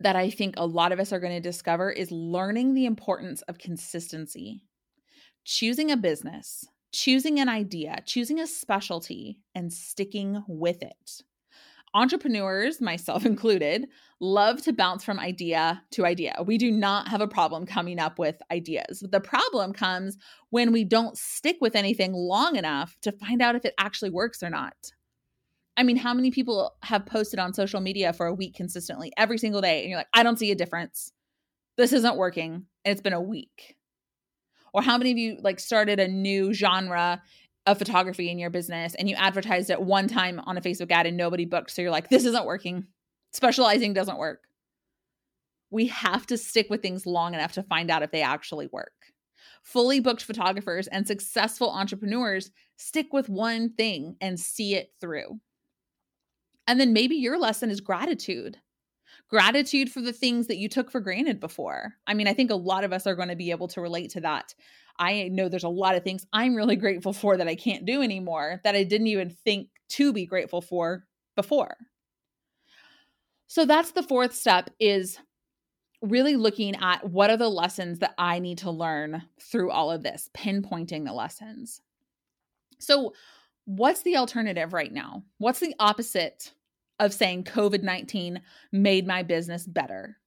that 0.00 0.16
I 0.16 0.30
think 0.30 0.54
a 0.56 0.66
lot 0.66 0.92
of 0.92 1.00
us 1.00 1.12
are 1.12 1.20
going 1.20 1.34
to 1.34 1.40
discover 1.40 1.90
is 1.90 2.10
learning 2.10 2.72
the 2.72 2.86
importance 2.86 3.42
of 3.42 3.58
consistency. 3.58 4.62
Choosing 5.44 5.90
a 5.90 5.96
business, 5.96 6.66
choosing 6.92 7.40
an 7.40 7.48
idea, 7.48 8.02
choosing 8.04 8.40
a 8.40 8.46
specialty, 8.46 9.38
and 9.54 9.72
sticking 9.72 10.44
with 10.46 10.82
it. 10.82 11.22
Entrepreneurs, 11.94 12.80
myself 12.80 13.26
included, 13.26 13.88
love 14.20 14.62
to 14.62 14.72
bounce 14.72 15.02
from 15.02 15.18
idea 15.18 15.82
to 15.92 16.06
idea. 16.06 16.36
We 16.44 16.58
do 16.58 16.70
not 16.70 17.08
have 17.08 17.20
a 17.20 17.28
problem 17.28 17.66
coming 17.66 17.98
up 17.98 18.18
with 18.18 18.40
ideas. 18.52 19.02
The 19.10 19.20
problem 19.20 19.72
comes 19.72 20.16
when 20.50 20.72
we 20.72 20.84
don't 20.84 21.16
stick 21.16 21.56
with 21.60 21.74
anything 21.74 22.12
long 22.12 22.56
enough 22.56 22.96
to 23.02 23.12
find 23.12 23.42
out 23.42 23.56
if 23.56 23.64
it 23.64 23.74
actually 23.78 24.10
works 24.10 24.42
or 24.42 24.50
not. 24.50 24.92
I 25.76 25.82
mean, 25.82 25.96
how 25.96 26.12
many 26.12 26.30
people 26.30 26.74
have 26.82 27.06
posted 27.06 27.40
on 27.40 27.54
social 27.54 27.80
media 27.80 28.12
for 28.12 28.26
a 28.26 28.34
week 28.34 28.54
consistently 28.54 29.12
every 29.16 29.38
single 29.38 29.62
day? 29.62 29.80
And 29.80 29.88
you're 29.88 29.98
like, 29.98 30.08
I 30.12 30.22
don't 30.22 30.38
see 30.38 30.50
a 30.50 30.56
difference. 30.56 31.10
This 31.76 31.92
isn't 31.92 32.16
working. 32.16 32.66
And 32.84 32.92
it's 32.92 33.00
been 33.00 33.14
a 33.14 33.20
week. 33.20 33.76
Or 34.72 34.82
how 34.82 34.98
many 34.98 35.12
of 35.12 35.18
you 35.18 35.38
like 35.40 35.60
started 35.60 35.98
a 36.00 36.08
new 36.08 36.52
genre 36.52 37.22
of 37.66 37.78
photography 37.78 38.30
in 38.30 38.38
your 38.38 38.50
business 38.50 38.94
and 38.94 39.08
you 39.08 39.16
advertised 39.16 39.70
it 39.70 39.80
one 39.80 40.08
time 40.08 40.40
on 40.40 40.56
a 40.56 40.60
Facebook 40.60 40.90
ad 40.90 41.06
and 41.06 41.16
nobody 41.16 41.44
booked? 41.44 41.70
So 41.70 41.82
you're 41.82 41.90
like, 41.90 42.08
this 42.08 42.24
isn't 42.24 42.46
working. 42.46 42.86
Specializing 43.32 43.92
doesn't 43.92 44.18
work. 44.18 44.40
We 45.70 45.86
have 45.88 46.26
to 46.26 46.36
stick 46.36 46.68
with 46.68 46.82
things 46.82 47.06
long 47.06 47.34
enough 47.34 47.52
to 47.52 47.62
find 47.62 47.90
out 47.90 48.02
if 48.02 48.10
they 48.10 48.22
actually 48.22 48.68
work. 48.72 48.92
Fully 49.62 50.00
booked 50.00 50.24
photographers 50.24 50.88
and 50.88 51.06
successful 51.06 51.70
entrepreneurs 51.70 52.50
stick 52.76 53.12
with 53.12 53.28
one 53.28 53.74
thing 53.74 54.16
and 54.20 54.40
see 54.40 54.74
it 54.74 54.92
through. 55.00 55.38
And 56.66 56.80
then 56.80 56.92
maybe 56.92 57.16
your 57.16 57.38
lesson 57.38 57.70
is 57.70 57.80
gratitude. 57.80 58.58
Gratitude 59.30 59.90
for 59.90 60.00
the 60.00 60.12
things 60.12 60.48
that 60.48 60.58
you 60.58 60.68
took 60.68 60.90
for 60.90 61.00
granted 61.00 61.38
before. 61.38 61.94
I 62.06 62.14
mean, 62.14 62.26
I 62.26 62.34
think 62.34 62.50
a 62.50 62.56
lot 62.56 62.84
of 62.84 62.92
us 62.92 63.06
are 63.06 63.14
going 63.14 63.28
to 63.28 63.36
be 63.36 63.52
able 63.52 63.68
to 63.68 63.80
relate 63.80 64.10
to 64.10 64.20
that. 64.22 64.54
I 64.98 65.28
know 65.28 65.48
there's 65.48 65.64
a 65.64 65.68
lot 65.68 65.94
of 65.94 66.02
things 66.02 66.26
I'm 66.32 66.54
really 66.54 66.76
grateful 66.76 67.12
for 67.12 67.36
that 67.36 67.48
I 67.48 67.54
can't 67.54 67.86
do 67.86 68.02
anymore 68.02 68.60
that 68.64 68.74
I 68.74 68.82
didn't 68.82 69.06
even 69.06 69.30
think 69.30 69.68
to 69.90 70.12
be 70.12 70.26
grateful 70.26 70.60
for 70.60 71.06
before. 71.36 71.76
So 73.46 73.64
that's 73.64 73.92
the 73.92 74.02
fourth 74.02 74.34
step 74.34 74.70
is 74.78 75.18
really 76.02 76.36
looking 76.36 76.76
at 76.76 77.08
what 77.08 77.30
are 77.30 77.36
the 77.36 77.48
lessons 77.48 77.98
that 77.98 78.14
I 78.18 78.38
need 78.38 78.58
to 78.58 78.70
learn 78.70 79.22
through 79.40 79.70
all 79.70 79.90
of 79.90 80.02
this, 80.02 80.30
pinpointing 80.36 81.04
the 81.04 81.12
lessons. 81.12 81.80
So, 82.78 83.12
what's 83.64 84.02
the 84.02 84.16
alternative 84.16 84.72
right 84.72 84.92
now? 84.92 85.24
What's 85.38 85.60
the 85.60 85.74
opposite 85.78 86.52
of 87.00 87.12
saying 87.12 87.44
COVID 87.44 87.82
19 87.82 88.40
made 88.70 89.06
my 89.06 89.24
business 89.24 89.66
better. 89.66 90.18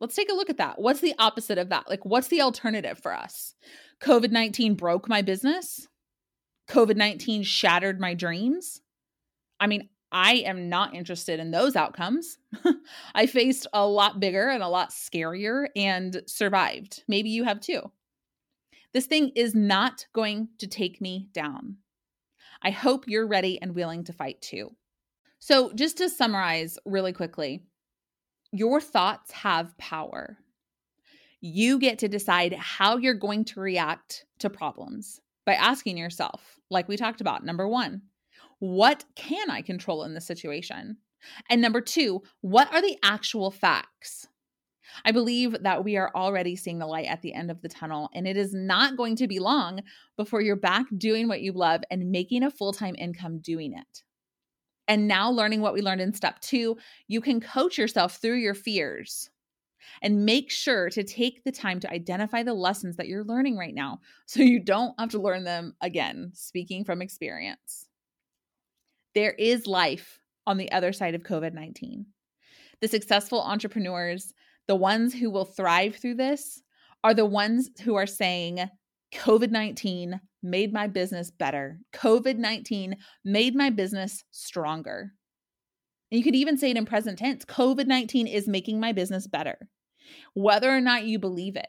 Let's 0.00 0.14
take 0.14 0.30
a 0.30 0.34
look 0.34 0.48
at 0.48 0.58
that. 0.58 0.80
What's 0.80 1.00
the 1.00 1.14
opposite 1.18 1.58
of 1.58 1.70
that? 1.70 1.88
Like, 1.88 2.06
what's 2.06 2.28
the 2.28 2.40
alternative 2.40 2.98
for 2.98 3.12
us? 3.12 3.54
COVID 4.00 4.30
19 4.30 4.74
broke 4.74 5.08
my 5.08 5.20
business. 5.20 5.88
COVID 6.70 6.96
19 6.96 7.42
shattered 7.42 8.00
my 8.00 8.14
dreams. 8.14 8.80
I 9.60 9.66
mean, 9.66 9.88
I 10.12 10.34
am 10.36 10.68
not 10.68 10.94
interested 10.94 11.40
in 11.40 11.50
those 11.50 11.76
outcomes. 11.76 12.38
I 13.14 13.26
faced 13.26 13.66
a 13.72 13.86
lot 13.86 14.20
bigger 14.20 14.48
and 14.48 14.62
a 14.62 14.68
lot 14.68 14.90
scarier 14.90 15.66
and 15.76 16.22
survived. 16.26 17.02
Maybe 17.08 17.28
you 17.30 17.44
have 17.44 17.60
too. 17.60 17.90
This 18.94 19.06
thing 19.06 19.32
is 19.34 19.54
not 19.54 20.06
going 20.14 20.48
to 20.58 20.66
take 20.66 21.00
me 21.00 21.28
down. 21.32 21.76
I 22.62 22.70
hope 22.70 23.04
you're 23.06 23.26
ready 23.26 23.60
and 23.60 23.74
willing 23.74 24.04
to 24.04 24.12
fight 24.12 24.40
too. 24.40 24.70
So, 25.40 25.72
just 25.72 25.98
to 25.98 26.08
summarize 26.08 26.78
really 26.84 27.12
quickly, 27.12 27.62
your 28.52 28.80
thoughts 28.80 29.30
have 29.32 29.76
power. 29.78 30.38
You 31.40 31.78
get 31.78 31.98
to 32.00 32.08
decide 32.08 32.54
how 32.54 32.96
you're 32.96 33.14
going 33.14 33.44
to 33.46 33.60
react 33.60 34.24
to 34.40 34.50
problems 34.50 35.20
by 35.46 35.54
asking 35.54 35.96
yourself, 35.96 36.58
like 36.70 36.88
we 36.88 36.96
talked 36.96 37.20
about, 37.20 37.44
number 37.44 37.68
one, 37.68 38.02
what 38.58 39.04
can 39.14 39.50
I 39.50 39.62
control 39.62 40.02
in 40.04 40.14
this 40.14 40.26
situation? 40.26 40.96
And 41.48 41.62
number 41.62 41.80
two, 41.80 42.22
what 42.40 42.72
are 42.72 42.82
the 42.82 42.98
actual 43.02 43.50
facts? 43.50 44.26
I 45.04 45.12
believe 45.12 45.62
that 45.62 45.84
we 45.84 45.96
are 45.96 46.10
already 46.14 46.56
seeing 46.56 46.78
the 46.78 46.86
light 46.86 47.06
at 47.06 47.22
the 47.22 47.34
end 47.34 47.50
of 47.50 47.62
the 47.62 47.68
tunnel, 47.68 48.10
and 48.14 48.26
it 48.26 48.36
is 48.36 48.52
not 48.54 48.96
going 48.96 49.16
to 49.16 49.28
be 49.28 49.38
long 49.38 49.80
before 50.16 50.40
you're 50.40 50.56
back 50.56 50.86
doing 50.96 51.28
what 51.28 51.40
you 51.40 51.52
love 51.52 51.82
and 51.90 52.10
making 52.10 52.42
a 52.42 52.50
full 52.50 52.72
time 52.72 52.96
income 52.98 53.38
doing 53.38 53.72
it. 53.74 54.02
And 54.88 55.06
now, 55.06 55.30
learning 55.30 55.60
what 55.60 55.74
we 55.74 55.82
learned 55.82 56.00
in 56.00 56.14
step 56.14 56.40
two, 56.40 56.78
you 57.06 57.20
can 57.20 57.40
coach 57.40 57.76
yourself 57.76 58.16
through 58.16 58.36
your 58.36 58.54
fears 58.54 59.28
and 60.02 60.24
make 60.24 60.50
sure 60.50 60.88
to 60.90 61.04
take 61.04 61.44
the 61.44 61.52
time 61.52 61.78
to 61.80 61.92
identify 61.92 62.42
the 62.42 62.54
lessons 62.54 62.96
that 62.96 63.06
you're 63.06 63.24
learning 63.24 63.56
right 63.56 63.74
now 63.74 64.00
so 64.26 64.42
you 64.42 64.58
don't 64.58 64.98
have 64.98 65.10
to 65.10 65.20
learn 65.20 65.44
them 65.44 65.74
again, 65.80 66.30
speaking 66.34 66.84
from 66.84 67.02
experience. 67.02 67.86
There 69.14 69.32
is 69.32 69.66
life 69.66 70.20
on 70.46 70.56
the 70.56 70.72
other 70.72 70.92
side 70.92 71.14
of 71.14 71.22
COVID 71.22 71.52
19. 71.52 72.06
The 72.80 72.88
successful 72.88 73.42
entrepreneurs, 73.42 74.32
the 74.68 74.76
ones 74.76 75.12
who 75.12 75.30
will 75.30 75.44
thrive 75.44 75.96
through 75.96 76.14
this, 76.14 76.62
are 77.04 77.14
the 77.14 77.26
ones 77.26 77.70
who 77.82 77.96
are 77.96 78.06
saying, 78.06 78.68
COVID 79.12 79.50
19 79.50 80.20
made 80.42 80.72
my 80.72 80.86
business 80.86 81.30
better. 81.30 81.78
COVID 81.92 82.36
19 82.36 82.96
made 83.24 83.54
my 83.54 83.70
business 83.70 84.24
stronger. 84.30 85.12
And 86.10 86.18
you 86.18 86.24
could 86.24 86.36
even 86.36 86.56
say 86.56 86.70
it 86.70 86.76
in 86.76 86.86
present 86.86 87.18
tense 87.18 87.44
COVID 87.44 87.86
19 87.86 88.26
is 88.26 88.48
making 88.48 88.80
my 88.80 88.92
business 88.92 89.26
better. 89.26 89.68
Whether 90.34 90.74
or 90.74 90.80
not 90.80 91.04
you 91.04 91.18
believe 91.18 91.56
it, 91.56 91.68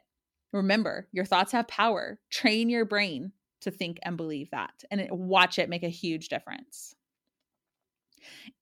remember 0.54 1.08
your 1.12 1.26
thoughts 1.26 1.52
have 1.52 1.68
power. 1.68 2.20
Train 2.30 2.70
your 2.70 2.86
brain 2.86 3.32
to 3.62 3.72
think 3.72 4.00
and 4.04 4.18
believe 4.18 4.50
that 4.52 4.84
and 4.90 5.06
watch 5.12 5.60
it 5.60 5.70
make 5.70 5.84
a 5.84 5.90
huge 5.90 6.30
difference. 6.30 6.96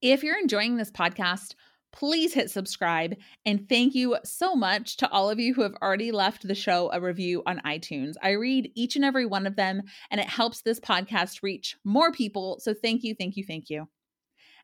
If 0.02 0.24
you're 0.24 0.39
enjoying 0.39 0.78
this 0.78 0.91
podcast, 0.91 1.56
please 1.91 2.34
hit 2.34 2.52
subscribe. 2.52 3.15
And 3.45 3.67
thank 3.67 3.95
you 3.95 4.17
so 4.23 4.56
much 4.56 4.97
to 4.97 5.10
all 5.10 5.30
of 5.30 5.39
you 5.39 5.54
who 5.54 5.62
have 5.62 5.76
already 5.82 6.12
left 6.12 6.47
the 6.47 6.56
show 6.56 6.91
a 6.91 7.02
review 7.02 7.43
on 7.45 7.62
iTunes. 7.65 8.13
I 8.21 8.32
read 8.32 8.71
each 8.76 8.95
and 8.95 9.06
every 9.06 9.26
one 9.26 9.47
of 9.47 9.56
them, 9.56 9.82
and 10.12 10.21
it 10.21 10.28
helps 10.28 10.62
this 10.62 10.80
podcast 10.80 11.43
reach 11.43 11.76
more 11.84 12.12
people. 12.12 12.60
So 12.60 12.73
thank 12.73 13.04
you, 13.04 13.15
thank 13.15 13.38
you, 13.38 13.43
thank 13.43 13.69
you. 13.69 13.88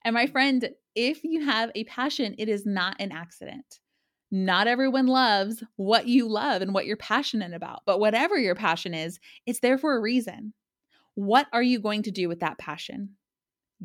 And 0.05 0.13
my 0.13 0.27
friend, 0.27 0.69
if 0.95 1.23
you 1.23 1.45
have 1.45 1.71
a 1.75 1.85
passion, 1.85 2.35
it 2.37 2.49
is 2.49 2.65
not 2.65 2.97
an 2.99 3.11
accident. 3.11 3.79
Not 4.31 4.67
everyone 4.67 5.05
loves 5.05 5.63
what 5.75 6.07
you 6.07 6.27
love 6.27 6.61
and 6.61 6.73
what 6.73 6.85
you're 6.85 6.97
passionate 6.97 7.53
about, 7.53 7.81
but 7.85 7.99
whatever 7.99 8.37
your 8.37 8.55
passion 8.55 8.93
is, 8.93 9.19
it's 9.45 9.59
there 9.59 9.77
for 9.77 9.95
a 9.95 10.01
reason. 10.01 10.53
What 11.15 11.47
are 11.53 11.61
you 11.61 11.79
going 11.79 12.03
to 12.03 12.11
do 12.11 12.27
with 12.27 12.39
that 12.39 12.57
passion? 12.57 13.11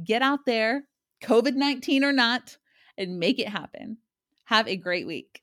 Get 0.02 0.22
out 0.22 0.46
there, 0.46 0.84
COVID 1.22 1.54
19 1.54 2.02
or 2.02 2.12
not, 2.12 2.56
and 2.98 3.18
make 3.18 3.38
it 3.38 3.48
happen. 3.48 3.98
Have 4.44 4.68
a 4.68 4.76
great 4.76 5.06
week. 5.06 5.42